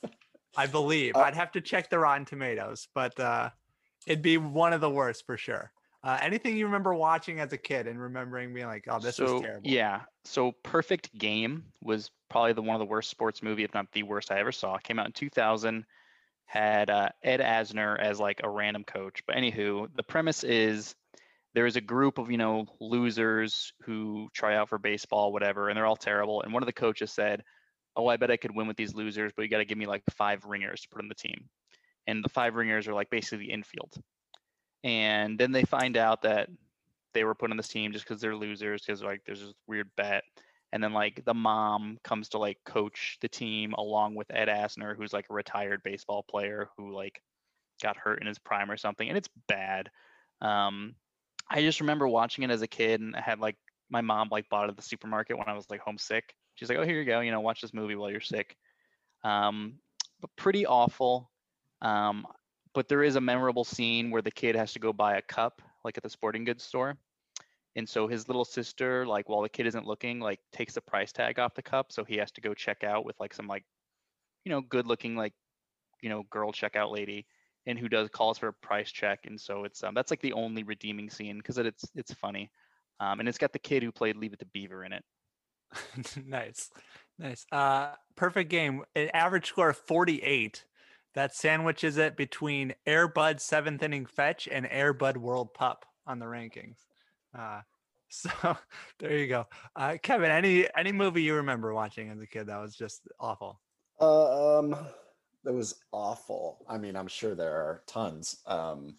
I 0.55 0.67
believe. 0.67 1.15
Uh, 1.15 1.21
I'd 1.21 1.35
have 1.35 1.51
to 1.53 1.61
check 1.61 1.89
the 1.89 1.99
Rotten 1.99 2.25
Tomatoes, 2.25 2.87
but 2.93 3.19
uh, 3.19 3.49
it'd 4.05 4.21
be 4.21 4.37
one 4.37 4.73
of 4.73 4.81
the 4.81 4.89
worst 4.89 5.25
for 5.25 5.37
sure. 5.37 5.71
Uh, 6.03 6.17
anything 6.21 6.57
you 6.57 6.65
remember 6.65 6.95
watching 6.95 7.39
as 7.39 7.53
a 7.53 7.57
kid 7.57 7.85
and 7.85 7.99
remembering 7.99 8.53
being 8.53 8.65
like, 8.65 8.85
"Oh, 8.89 8.99
this 8.99 9.17
so, 9.17 9.33
was 9.33 9.41
terrible." 9.41 9.69
Yeah. 9.69 10.01
So 10.23 10.53
Perfect 10.63 11.15
Game 11.17 11.63
was 11.83 12.09
probably 12.29 12.53
the 12.53 12.61
one 12.61 12.75
of 12.75 12.79
the 12.79 12.85
worst 12.85 13.09
sports 13.09 13.43
movie, 13.43 13.63
if 13.63 13.73
not 13.73 13.91
the 13.91 14.03
worst 14.03 14.31
I 14.31 14.39
ever 14.39 14.51
saw. 14.51 14.77
Came 14.77 14.99
out 14.99 15.05
in 15.05 15.11
2000. 15.13 15.85
Had 16.45 16.89
uh, 16.89 17.09
Ed 17.23 17.39
Asner 17.39 17.97
as 17.97 18.19
like 18.19 18.41
a 18.43 18.49
random 18.49 18.83
coach. 18.83 19.23
But 19.25 19.37
anywho, 19.37 19.87
the 19.95 20.03
premise 20.03 20.43
is 20.43 20.95
there 21.53 21.65
is 21.65 21.75
a 21.75 21.81
group 21.81 22.17
of 22.17 22.31
you 22.31 22.37
know 22.37 22.65
losers 22.79 23.73
who 23.83 24.29
try 24.33 24.55
out 24.55 24.69
for 24.69 24.77
baseball, 24.77 25.33
whatever, 25.33 25.69
and 25.69 25.77
they're 25.77 25.85
all 25.85 25.95
terrible. 25.95 26.41
And 26.41 26.53
one 26.53 26.63
of 26.63 26.67
the 26.67 26.73
coaches 26.73 27.11
said, 27.11 27.43
"Oh, 27.95 28.07
I 28.07 28.17
bet 28.17 28.31
I 28.31 28.37
could 28.37 28.55
win 28.55 28.67
with 28.67 28.77
these 28.77 28.95
losers, 28.95 29.31
but 29.35 29.43
you 29.43 29.49
got 29.49 29.59
to 29.59 29.65
give 29.65 29.77
me 29.77 29.87
like 29.87 30.03
five 30.11 30.45
ringers 30.45 30.81
to 30.81 30.89
put 30.89 31.01
on 31.01 31.07
the 31.07 31.15
team." 31.15 31.49
And 32.07 32.23
the 32.23 32.29
five 32.29 32.55
ringers 32.55 32.87
are 32.87 32.93
like 32.93 33.09
basically 33.09 33.45
the 33.45 33.51
infield. 33.51 33.93
And 34.83 35.37
then 35.37 35.51
they 35.51 35.63
find 35.63 35.97
out 35.97 36.23
that 36.23 36.49
they 37.13 37.23
were 37.23 37.35
put 37.35 37.51
on 37.51 37.57
this 37.57 37.67
team 37.67 37.91
just 37.91 38.05
because 38.05 38.21
they're 38.21 38.35
losers 38.35 38.81
because 38.81 39.03
like 39.03 39.21
there's 39.25 39.41
this 39.41 39.53
weird 39.67 39.89
bet 39.97 40.23
and 40.73 40.83
then 40.83 40.93
like 40.93 41.23
the 41.25 41.33
mom 41.33 41.97
comes 42.03 42.29
to 42.29 42.37
like 42.37 42.57
coach 42.65 43.17
the 43.21 43.27
team 43.27 43.73
along 43.73 44.15
with 44.15 44.33
Ed 44.33 44.47
Asner, 44.47 44.95
who's 44.95 45.13
like 45.13 45.25
a 45.29 45.33
retired 45.33 45.83
baseball 45.83 46.23
player 46.23 46.69
who 46.77 46.93
like 46.93 47.21
got 47.83 47.97
hurt 47.97 48.21
in 48.21 48.27
his 48.27 48.39
prime 48.39 48.71
or 48.71 48.77
something, 48.77 49.07
and 49.07 49.17
it's 49.17 49.29
bad. 49.47 49.89
Um, 50.39 50.95
I 51.51 51.61
just 51.61 51.81
remember 51.81 52.07
watching 52.07 52.45
it 52.45 52.49
as 52.49 52.61
a 52.61 52.67
kid, 52.67 53.01
and 53.01 53.13
I 53.15 53.21
had 53.21 53.39
like 53.39 53.57
my 53.89 53.99
mom 53.99 54.29
like 54.31 54.47
bought 54.49 54.65
it 54.65 54.69
at 54.69 54.77
the 54.77 54.81
supermarket 54.81 55.37
when 55.37 55.49
I 55.49 55.53
was 55.53 55.69
like 55.69 55.81
homesick. 55.81 56.33
She's 56.55 56.69
like, 56.69 56.77
"Oh, 56.77 56.85
here 56.85 56.97
you 56.99 57.05
go. 57.05 57.19
You 57.19 57.31
know, 57.31 57.41
watch 57.41 57.61
this 57.61 57.73
movie 57.73 57.95
while 57.95 58.09
you're 58.09 58.21
sick." 58.21 58.55
Um, 59.25 59.73
but 60.21 60.29
pretty 60.37 60.65
awful. 60.65 61.29
Um, 61.81 62.25
but 62.73 62.87
there 62.87 63.03
is 63.03 63.17
a 63.17 63.21
memorable 63.21 63.65
scene 63.65 64.11
where 64.11 64.21
the 64.21 64.31
kid 64.31 64.55
has 64.55 64.71
to 64.73 64.79
go 64.79 64.93
buy 64.93 65.17
a 65.17 65.21
cup, 65.21 65.61
like 65.83 65.97
at 65.97 66.03
the 66.03 66.09
sporting 66.09 66.45
goods 66.45 66.63
store. 66.63 66.97
And 67.75 67.87
so 67.87 68.07
his 68.07 68.27
little 68.27 68.45
sister, 68.45 69.05
like 69.05 69.27
while 69.27 69.41
the 69.41 69.49
kid 69.49 69.67
isn't 69.67 69.85
looking, 69.85 70.19
like 70.19 70.39
takes 70.53 70.75
the 70.75 70.81
price 70.81 71.11
tag 71.11 71.37
off 71.37 71.53
the 71.53 71.61
cup. 71.61 71.91
So 71.91 72.05
he 72.05 72.17
has 72.17 72.31
to 72.33 72.41
go 72.41 72.53
check 72.53 72.83
out 72.83 73.05
with 73.05 73.19
like 73.19 73.33
some 73.33 73.47
like, 73.47 73.65
you 74.45 74.51
know, 74.51 74.61
good 74.61 74.87
looking 74.87 75.15
like, 75.15 75.33
you 76.01 76.09
know, 76.09 76.23
girl 76.29 76.51
checkout 76.53 76.91
lady 76.91 77.25
and 77.65 77.77
who 77.77 77.89
does 77.89 78.09
calls 78.09 78.37
for 78.37 78.47
a 78.47 78.53
price 78.53 78.91
check. 78.91 79.19
And 79.25 79.39
so 79.39 79.63
it's 79.63 79.83
um 79.83 79.93
that's 79.93 80.11
like 80.11 80.21
the 80.21 80.33
only 80.33 80.63
redeeming 80.63 81.09
scene 81.09 81.37
because 81.37 81.57
it, 81.57 81.65
it's 81.65 81.85
it's 81.95 82.13
funny. 82.13 82.51
Um, 82.99 83.19
and 83.19 83.27
it's 83.27 83.37
got 83.37 83.51
the 83.51 83.59
kid 83.59 83.81
who 83.81 83.91
played 83.91 84.15
Leave 84.15 84.33
It 84.33 84.39
to 84.39 84.45
Beaver 84.45 84.83
in 84.83 84.93
it. 84.93 85.03
nice, 86.25 86.69
nice. 87.17 87.45
Uh, 87.51 87.93
perfect 88.15 88.49
game. 88.49 88.83
An 88.95 89.09
average 89.13 89.47
score 89.47 89.69
of 89.69 89.77
48. 89.77 90.65
That 91.13 91.35
sandwiches 91.35 91.97
it 91.97 92.15
between 92.15 92.73
Airbud 92.87 93.41
seventh 93.41 93.83
inning 93.83 94.05
fetch 94.05 94.47
and 94.49 94.65
Airbud 94.65 95.17
World 95.17 95.53
Pup 95.53 95.85
on 96.07 96.19
the 96.19 96.25
rankings. 96.25 96.77
Uh, 97.37 97.61
so 98.09 98.29
there 98.99 99.17
you 99.17 99.27
go. 99.27 99.45
Uh, 99.75 99.97
Kevin, 100.01 100.31
any 100.31 100.67
any 100.77 100.91
movie 100.91 101.23
you 101.23 101.35
remember 101.35 101.73
watching 101.73 102.09
as 102.09 102.19
a 102.19 102.27
kid 102.27 102.47
that 102.47 102.61
was 102.61 102.75
just 102.75 103.07
awful? 103.19 103.59
Uh, 103.99 104.59
um, 104.59 104.75
that 105.43 105.53
was 105.53 105.81
awful. 105.91 106.65
I 106.69 106.77
mean, 106.77 106.95
I'm 106.95 107.07
sure 107.07 107.35
there 107.35 107.53
are 107.53 107.83
tons. 107.87 108.37
Um, 108.45 108.95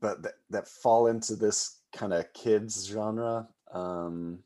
but 0.00 0.22
that, 0.22 0.34
that 0.50 0.68
fall 0.68 1.06
into 1.06 1.34
this 1.34 1.80
kind 1.94 2.12
of 2.12 2.32
kids 2.34 2.86
genre. 2.86 3.48
Um, 3.72 4.40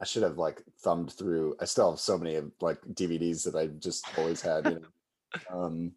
I 0.00 0.04
should 0.04 0.22
have 0.22 0.38
like 0.38 0.62
thumbed 0.80 1.12
through. 1.12 1.56
I 1.60 1.64
still 1.64 1.90
have 1.90 2.00
so 2.00 2.18
many 2.18 2.34
of 2.34 2.50
like 2.60 2.80
DVDs 2.92 3.44
that 3.44 3.56
I 3.56 3.68
just 3.68 4.06
always 4.18 4.40
had. 4.40 4.66
You 4.66 4.80
know, 4.80 4.86
um, 5.64 5.92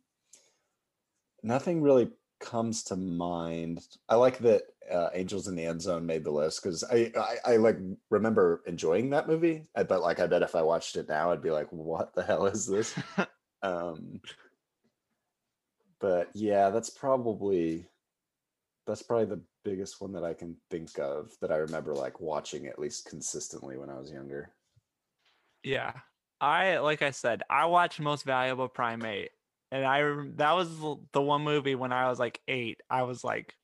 nothing 1.43 1.82
really 1.82 2.10
comes 2.39 2.84
to 2.84 2.95
mind. 2.95 3.86
I 4.08 4.15
like 4.15 4.38
that 4.39 4.63
uh, 4.91 5.10
Angels 5.13 5.48
in 5.48 5.56
the 5.56 5.65
End 5.65 5.82
Zone 5.82 6.06
made 6.06 6.24
the 6.24 6.32
list 6.32 6.62
because 6.62 6.84
I, 6.84 7.12
I, 7.17 7.54
I 7.54 7.56
like 7.58 7.78
remember 8.10 8.62
enjoying 8.65 9.10
that 9.12 9.28
movie. 9.28 9.63
I, 9.76 9.84
but 9.84 10.02
like 10.02 10.19
I 10.19 10.28
bet 10.28 10.41
if 10.41 10.56
I 10.56 10.62
watched 10.62 10.95
it 10.95 11.10
now, 11.10 11.32
I'd 11.32 11.41
be 11.41 11.52
like, 11.52 11.71
"What 11.71 12.13
the 12.13 12.24
hell 12.24 12.45
is 12.45 12.65
this?" 12.65 12.98
um, 13.63 14.21
but 16.00 16.30
yeah, 16.34 16.69
that's 16.69 16.89
probably 16.89 17.88
that's 18.86 19.02
probably 19.02 19.26
the 19.26 19.41
biggest 19.63 20.00
one 20.00 20.13
that 20.13 20.24
I 20.24 20.34
can 20.34 20.56
think 20.69 21.00
of 21.00 21.32
that 21.41 21.52
I 21.52 21.58
remember 21.58 21.93
like 21.93 22.19
watching 22.19 22.67
at 22.67 22.80
least 22.80 23.06
consistently 23.06 23.78
when 23.78 23.89
I 23.89 24.00
was 24.00 24.12
younger. 24.12 24.52
Yeah. 25.63 25.93
I 26.39 26.78
like 26.78 27.02
I 27.02 27.12
said, 27.12 27.43
I 27.50 27.65
watched 27.65 28.00
Most 28.00 28.26
Valuable 28.26 28.67
Primate 28.67 29.32
and 29.71 29.86
I 29.86 30.02
that 30.36 30.54
was 30.54 30.69
the 31.12 31.21
one 31.21 31.41
movie 31.41 31.76
when 31.76 31.91
I 31.91 32.10
was 32.10 32.19
like 32.19 32.39
8. 32.48 32.80
I 32.89 33.04
was 33.04 33.24
like 33.24 33.56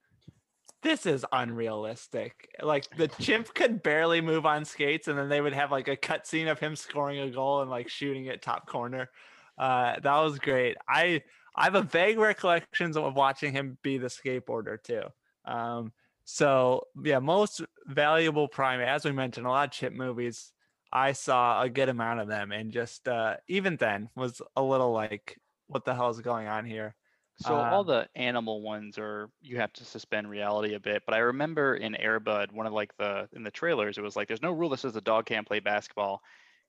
this 0.81 1.05
is 1.05 1.25
unrealistic. 1.31 2.49
Like 2.61 2.85
the 2.97 3.07
chimp 3.07 3.53
could 3.53 3.83
barely 3.83 4.21
move 4.21 4.45
on 4.45 4.65
skates, 4.65 5.07
and 5.07 5.17
then 5.17 5.29
they 5.29 5.41
would 5.41 5.53
have 5.53 5.71
like 5.71 5.87
a 5.87 5.97
cutscene 5.97 6.51
of 6.51 6.59
him 6.59 6.75
scoring 6.75 7.19
a 7.19 7.29
goal 7.29 7.61
and 7.61 7.69
like 7.69 7.89
shooting 7.89 8.25
it 8.25 8.41
top 8.41 8.67
corner. 8.67 9.09
Uh, 9.57 9.99
that 9.99 10.17
was 10.17 10.39
great. 10.39 10.77
I 10.87 11.21
I 11.55 11.65
have 11.65 11.75
a 11.75 11.81
vague 11.81 12.17
recollections 12.17 12.97
of 12.97 13.15
watching 13.15 13.51
him 13.51 13.77
be 13.83 13.97
the 13.97 14.07
skateboarder 14.07 14.81
too. 14.81 15.03
Um, 15.45 15.91
so 16.23 16.87
yeah, 17.03 17.19
most 17.19 17.61
valuable 17.87 18.47
primate, 18.47 18.87
as 18.87 19.05
we 19.05 19.11
mentioned, 19.11 19.45
a 19.45 19.49
lot 19.49 19.67
of 19.67 19.73
chip 19.73 19.93
movies. 19.93 20.51
I 20.93 21.13
saw 21.13 21.61
a 21.61 21.69
good 21.69 21.89
amount 21.89 22.19
of 22.19 22.27
them, 22.27 22.51
and 22.51 22.71
just 22.71 23.07
uh, 23.07 23.37
even 23.47 23.77
then 23.77 24.09
was 24.15 24.41
a 24.55 24.63
little 24.63 24.91
like, 24.91 25.39
what 25.67 25.85
the 25.85 25.95
hell 25.95 26.09
is 26.09 26.19
going 26.19 26.47
on 26.47 26.65
here? 26.65 26.95
So 27.41 27.63
all 27.63 27.83
Uh, 27.83 27.83
the 27.83 28.09
animal 28.15 28.61
ones 28.61 28.97
are 28.97 29.29
you 29.41 29.57
have 29.57 29.73
to 29.73 29.85
suspend 29.85 30.29
reality 30.29 30.75
a 30.75 30.79
bit. 30.79 31.03
But 31.05 31.15
I 31.15 31.19
remember 31.19 31.75
in 31.75 31.93
Airbud, 31.93 32.51
one 32.51 32.67
of 32.67 32.73
like 32.73 32.95
the 32.97 33.29
in 33.33 33.43
the 33.43 33.51
trailers, 33.51 33.97
it 33.97 34.01
was 34.01 34.15
like 34.15 34.27
there's 34.27 34.41
no 34.41 34.51
rule 34.51 34.69
that 34.69 34.79
says 34.79 34.93
the 34.93 35.01
dog 35.01 35.25
can't 35.25 35.47
play 35.47 35.59
basketball. 35.59 36.21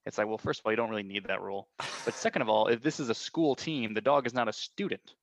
It's 0.07 0.19
like, 0.19 0.27
well, 0.29 0.39
first 0.39 0.61
of 0.61 0.67
all, 0.67 0.73
you 0.73 0.77
don't 0.77 0.91
really 0.91 1.03
need 1.05 1.27
that 1.27 1.43
rule. 1.43 1.69
But 2.05 2.15
second 2.15 2.43
of 2.43 2.49
all, 2.49 2.69
if 2.69 2.83
this 2.83 3.01
is 3.01 3.09
a 3.11 3.15
school 3.15 3.55
team, 3.55 3.95
the 3.95 4.01
dog 4.01 4.27
is 4.27 4.35
not 4.35 4.49
a 4.49 4.53
student. 4.53 5.15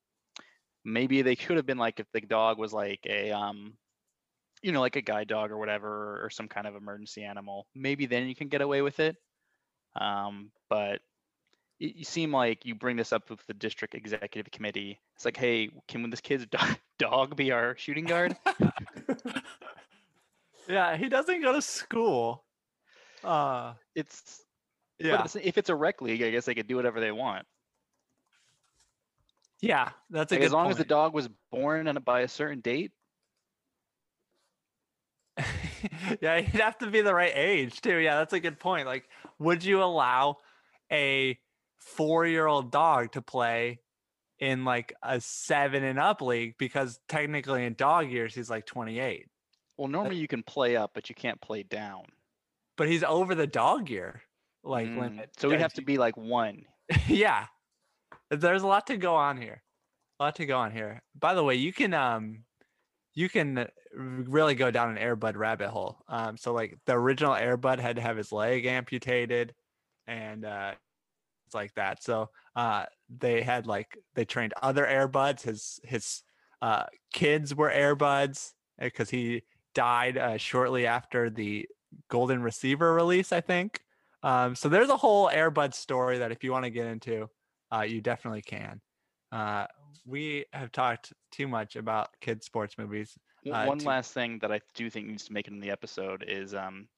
Maybe 0.84 1.22
they 1.22 1.36
could 1.36 1.56
have 1.56 1.66
been 1.66 1.78
like 1.78 2.00
if 2.00 2.10
the 2.12 2.20
dog 2.22 2.58
was 2.58 2.72
like 2.72 3.06
a 3.06 3.32
um 3.32 3.76
you 4.62 4.72
know, 4.72 4.80
like 4.80 4.96
a 4.96 5.02
guide 5.02 5.28
dog 5.28 5.50
or 5.50 5.58
whatever, 5.58 6.24
or 6.24 6.30
some 6.30 6.48
kind 6.48 6.66
of 6.66 6.76
emergency 6.76 7.22
animal. 7.24 7.66
Maybe 7.74 8.06
then 8.06 8.28
you 8.28 8.34
can 8.34 8.48
get 8.48 8.62
away 8.62 8.82
with 8.82 9.00
it. 9.00 9.16
Um, 10.00 10.52
but 10.68 11.00
you, 11.80 11.92
you 11.96 12.04
seem 12.04 12.32
like 12.32 12.64
you 12.64 12.76
bring 12.76 12.96
this 12.96 13.12
up 13.12 13.28
with 13.30 13.44
the 13.46 13.54
district 13.54 13.96
executive 13.96 14.52
committee. 14.52 15.00
It's 15.16 15.24
like, 15.24 15.36
hey, 15.36 15.70
can 15.88 16.08
this 16.10 16.20
kid's 16.20 16.46
dog 16.98 17.34
be 17.36 17.50
our 17.50 17.76
shooting 17.76 18.06
guard? 18.06 18.36
yeah, 20.68 20.96
he 20.96 21.08
doesn't 21.08 21.42
go 21.42 21.52
to 21.52 21.62
school. 21.62 22.44
Uh, 23.24 23.74
it's 23.94 24.42
yeah, 24.98 25.26
if 25.42 25.58
it's 25.58 25.70
a 25.70 25.74
rec 25.74 26.00
league, 26.02 26.22
I 26.22 26.30
guess 26.30 26.44
they 26.44 26.54
could 26.54 26.68
do 26.68 26.76
whatever 26.76 27.00
they 27.00 27.12
want. 27.12 27.46
yeah, 29.60 29.90
that's 30.10 30.32
a 30.32 30.36
Like, 30.36 30.38
good 30.38 30.46
as 30.46 30.52
long 30.52 30.70
as 30.70 30.76
the 30.76 30.84
dog 30.84 31.14
was 31.14 31.28
born 31.50 31.88
on 31.88 31.96
a, 31.96 32.00
by 32.00 32.20
a 32.20 32.28
certain 32.28 32.60
date. 32.60 32.92
yeah, 36.20 36.36
you'd 36.36 36.60
have 36.60 36.78
to 36.78 36.86
be 36.86 37.00
the 37.00 37.14
right 37.14 37.32
age 37.34 37.80
too. 37.80 37.96
Yeah, 37.96 38.16
that's 38.16 38.32
a 38.32 38.40
good 38.40 38.58
point. 38.58 38.86
Like, 38.86 39.08
would 39.38 39.64
you 39.64 39.82
allow 39.82 40.38
a 40.92 41.38
four-year-old 41.80 42.70
dog 42.70 43.12
to 43.12 43.22
play 43.22 43.80
in 44.38 44.64
like 44.64 44.94
a 45.02 45.20
seven 45.20 45.82
and 45.84 45.98
up 45.98 46.20
league? 46.22 46.54
Because 46.58 47.00
technically, 47.08 47.64
in 47.64 47.74
dog 47.74 48.10
years, 48.10 48.34
he's 48.34 48.50
like 48.50 48.66
28, 48.66 49.26
Well, 49.76 49.88
normally 49.88 50.16
you 50.16 50.28
can 50.28 50.42
play 50.42 50.76
up, 50.76 50.92
but 50.94 51.08
you 51.08 51.14
can't 51.14 51.40
play 51.40 51.62
down. 51.62 52.04
but 52.76 52.88
he's 52.88 53.02
over 53.04 53.34
the 53.34 53.46
dog 53.46 53.90
year 53.90 54.22
like 54.62 54.88
Mm, 54.88 54.96
limit. 54.98 55.30
So 55.38 55.48
we'd 55.48 55.60
have 55.60 55.72
to 55.74 55.82
be 55.82 55.98
like 55.98 56.16
one. 56.16 56.64
yeah 57.08 57.46
there's 58.30 58.62
a 58.62 58.66
lot 58.66 58.86
to 58.88 58.96
go 58.96 59.14
on 59.14 59.36
here 59.40 59.62
a 60.18 60.24
lot 60.24 60.36
to 60.36 60.46
go 60.46 60.58
on 60.58 60.72
here 60.72 61.02
by 61.18 61.34
the 61.34 61.42
way 61.44 61.54
you 61.54 61.72
can 61.72 61.94
um 61.94 62.44
you 63.14 63.28
can 63.28 63.66
really 63.94 64.54
go 64.54 64.70
down 64.70 64.90
an 64.90 64.96
airbud 64.96 65.36
rabbit 65.36 65.68
hole 65.68 66.02
um 66.08 66.36
so 66.36 66.52
like 66.52 66.76
the 66.86 66.92
original 66.92 67.32
airbud 67.34 67.78
had 67.78 67.96
to 67.96 68.02
have 68.02 68.16
his 68.16 68.32
leg 68.32 68.66
amputated 68.66 69.54
and 70.06 70.44
uh 70.44 70.72
like 71.54 71.74
that 71.74 72.02
so 72.02 72.28
uh 72.56 72.84
they 73.18 73.42
had 73.42 73.66
like 73.66 73.96
they 74.14 74.24
trained 74.24 74.54
other 74.62 74.84
airbuds 74.84 75.42
his 75.42 75.80
his 75.84 76.22
uh 76.62 76.84
kids 77.12 77.54
were 77.54 77.70
airbuds 77.70 78.52
because 78.78 79.10
he 79.10 79.42
died 79.74 80.18
uh, 80.18 80.36
shortly 80.36 80.86
after 80.86 81.30
the 81.30 81.68
golden 82.08 82.42
receiver 82.42 82.94
release 82.94 83.32
i 83.32 83.40
think 83.40 83.82
um, 84.22 84.54
so 84.54 84.68
there's 84.68 84.90
a 84.90 84.96
whole 84.96 85.28
Airbud 85.28 85.74
story 85.74 86.18
that 86.18 86.32
if 86.32 86.44
you 86.44 86.52
want 86.52 86.64
to 86.64 86.70
get 86.70 86.86
into, 86.86 87.28
uh, 87.72 87.82
you 87.82 88.00
definitely 88.00 88.42
can. 88.42 88.80
Uh, 89.32 89.66
we 90.06 90.44
have 90.52 90.72
talked 90.72 91.12
too 91.30 91.48
much 91.48 91.76
about 91.76 92.08
kids 92.20 92.46
sports 92.46 92.76
movies. 92.76 93.16
Uh, 93.50 93.64
one 93.64 93.78
to- 93.78 93.86
last 93.86 94.12
thing 94.12 94.38
that 94.40 94.52
I 94.52 94.60
do 94.74 94.90
think 94.90 95.06
needs 95.06 95.24
to 95.26 95.32
make 95.32 95.46
it 95.46 95.52
in 95.52 95.60
the 95.60 95.70
episode 95.70 96.24
is 96.26 96.54
um, 96.54 96.88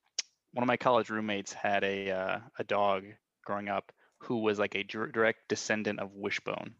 one 0.52 0.62
of 0.62 0.66
my 0.66 0.76
college 0.76 1.10
roommates 1.10 1.52
had 1.52 1.84
a 1.84 2.10
uh, 2.10 2.38
a 2.58 2.64
dog 2.64 3.04
growing 3.44 3.68
up 3.68 3.92
who 4.22 4.38
was 4.38 4.58
like 4.58 4.74
a 4.74 4.82
direct 4.84 5.48
descendant 5.48 6.00
of 6.00 6.14
Wishbone, 6.14 6.74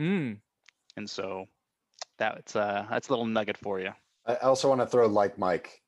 Mm, 0.00 0.38
and 0.96 1.10
so 1.10 1.46
that's 2.18 2.54
uh 2.54 2.86
that's 2.88 3.08
a 3.08 3.12
little 3.12 3.26
nugget 3.26 3.56
for 3.56 3.80
you. 3.80 3.92
I 4.26 4.34
I 4.34 4.40
also 4.40 4.68
want 4.68 4.80
to 4.80 4.86
throw 4.86 5.06
like 5.06 5.38
Mike. 5.38 5.82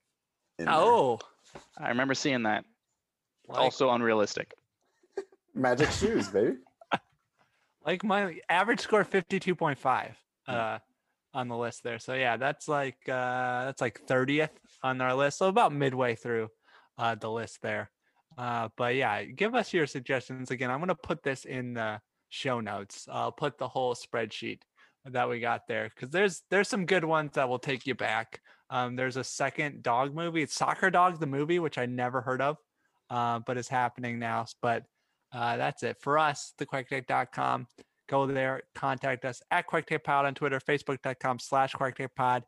In 0.59 0.67
there. 0.67 0.75
oh, 0.75 1.19
I 1.79 1.89
remember 1.89 2.15
seeing 2.15 2.43
that. 2.43 2.65
like, 3.49 3.59
also 3.59 3.91
unrealistic. 3.91 4.53
magic 5.55 5.91
shoes, 5.91 6.29
baby. 6.29 6.57
like 7.87 8.05
my 8.05 8.39
average 8.49 8.81
score 8.81 9.05
52.5 9.05 10.15
uh, 10.49 10.79
on 11.33 11.49
the 11.49 11.57
list 11.57 11.83
there. 11.83 11.99
So 11.99 12.15
yeah, 12.15 12.37
that's 12.37 12.69
like 12.69 12.99
uh, 13.09 13.65
that's 13.65 13.81
like 13.81 14.07
30th 14.07 14.51
on 14.83 15.01
our 15.01 15.15
list. 15.15 15.39
So 15.39 15.49
about 15.49 15.73
midway 15.73 16.15
through 16.15 16.49
uh, 16.99 17.15
the 17.15 17.31
list 17.31 17.63
there. 17.63 17.91
Uh, 18.39 18.69
but 18.77 18.95
yeah, 18.95 19.25
give 19.25 19.55
us 19.55 19.73
your 19.73 19.87
suggestions 19.87 20.51
again. 20.51 20.71
I'm 20.71 20.81
gonna 20.81 20.95
put 20.95 21.23
this 21.23 21.45
in 21.45 21.75
the 21.75 22.01
show 22.29 22.61
notes. 22.61 23.07
I'll 23.11 23.33
put 23.33 23.59
the 23.59 23.69
whole 23.69 23.95
spreadsheet 23.95 24.61
that 25.05 25.29
we 25.29 25.41
got 25.41 25.67
there 25.69 25.89
because 25.95 26.11
there's 26.11 26.43
there's 26.51 26.69
some 26.69 26.87
good 26.87 27.05
ones 27.05 27.33
that 27.35 27.49
will 27.49 27.59
take 27.59 27.87
you 27.87 27.95
back. 27.95 28.41
Um, 28.71 28.97
there's 28.97 29.17
a 29.17 29.25
second 29.25 29.83
dog 29.83 30.15
movie. 30.15 30.43
It's 30.43 30.55
Soccer 30.55 30.91
Dog 30.91 31.19
the 31.21 31.27
movie, 31.27 31.59
which 31.59 31.79
I 31.79 31.87
never 31.87 32.21
heard 32.21 32.41
of. 32.43 32.57
uh, 33.11 33.41
but 33.41 33.59
is 33.59 33.69
happening 33.69 34.19
now. 34.19 34.47
But 34.63 34.85
uh, 35.33 35.57
that's 35.57 35.83
it 35.83 35.97
for 36.01 36.19
us. 36.19 36.55
TheQuackTape.com. 36.59 37.67
Go 38.09 38.27
there, 38.27 38.63
contact 38.75 39.25
us 39.25 39.41
at 39.51 39.69
QuackTapePod 39.69 40.25
on 40.25 40.35
Twitter, 40.35 40.59
Facebook.com 40.61 41.39
slash 41.39 41.73
QuackTapePod. 41.75 42.43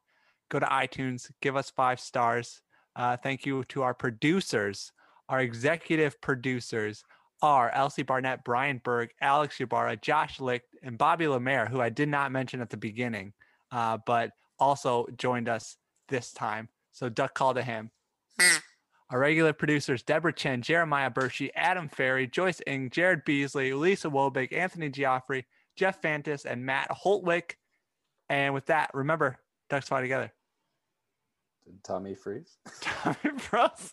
Go 0.51 0.59
to 0.59 0.67
iTunes, 0.67 1.31
give 1.41 1.57
us 1.57 1.71
five 1.71 2.01
stars. 2.01 2.61
Uh, 2.97 3.17
thank 3.17 3.47
you 3.47 3.65
to 3.65 3.83
our 3.83 3.95
producers. 3.95 4.93
Our 5.29 5.41
executive 5.41 6.21
producers 6.21 7.05
are 7.43 7.71
Elsie 7.71 8.03
Barnett, 8.03 8.45
Bryan 8.45 8.81
Berg, 8.83 9.11
Alex 9.21 9.61
Ybarra, 9.61 9.97
Josh 9.97 10.39
Luecht, 10.39 10.61
and 10.83 10.97
Bobby 10.97 11.27
Lemaire, 11.27 11.67
who 11.67 11.81
I 11.81 11.89
did 11.89 12.09
not 12.09 12.33
mention 12.33 12.61
at 12.61 12.71
the 12.71 12.77
beginning, 12.77 13.33
uh, 13.73 13.99
but 14.07 14.31
also 14.59 15.07
joined 15.17 15.49
us 15.49 15.77
this 16.09 16.33
time. 16.33 16.69
So 16.93 17.09
duck 17.09 17.35
call 17.35 17.55
to 17.55 17.63
him. 17.63 17.91
Our 19.11 19.19
regular 19.19 19.53
producers, 19.53 20.03
Deborah 20.03 20.33
Chen, 20.33 20.63
Jeremiah 20.63 21.11
Bersche, 21.11 21.51
Adam 21.55 21.89
Ferry, 21.89 22.27
Joyce 22.27 22.63
Eng, 22.67 22.89
Jarrod 22.89 23.25
Beasley, 23.27 23.75
Lisa 23.75 24.09
Wobig, 24.09 24.57
Anthony 24.57 24.89
Gioffre, 24.89 25.45
Jeff 25.77 26.01
Fantus, 26.01 26.47
and 26.47 26.65
Matt 26.65 26.89
Holtwick. 26.91 27.57
And 28.31 28.55
with 28.55 28.67
that, 28.67 28.91
remember, 28.95 29.39
ducks 29.69 29.89
fly 29.89 30.01
together. 30.01 30.33
Did 31.67 31.85
Tommy 31.85 32.15
freeze? 32.15 32.57
Tommy 32.81 33.17
Bros. 33.51 33.93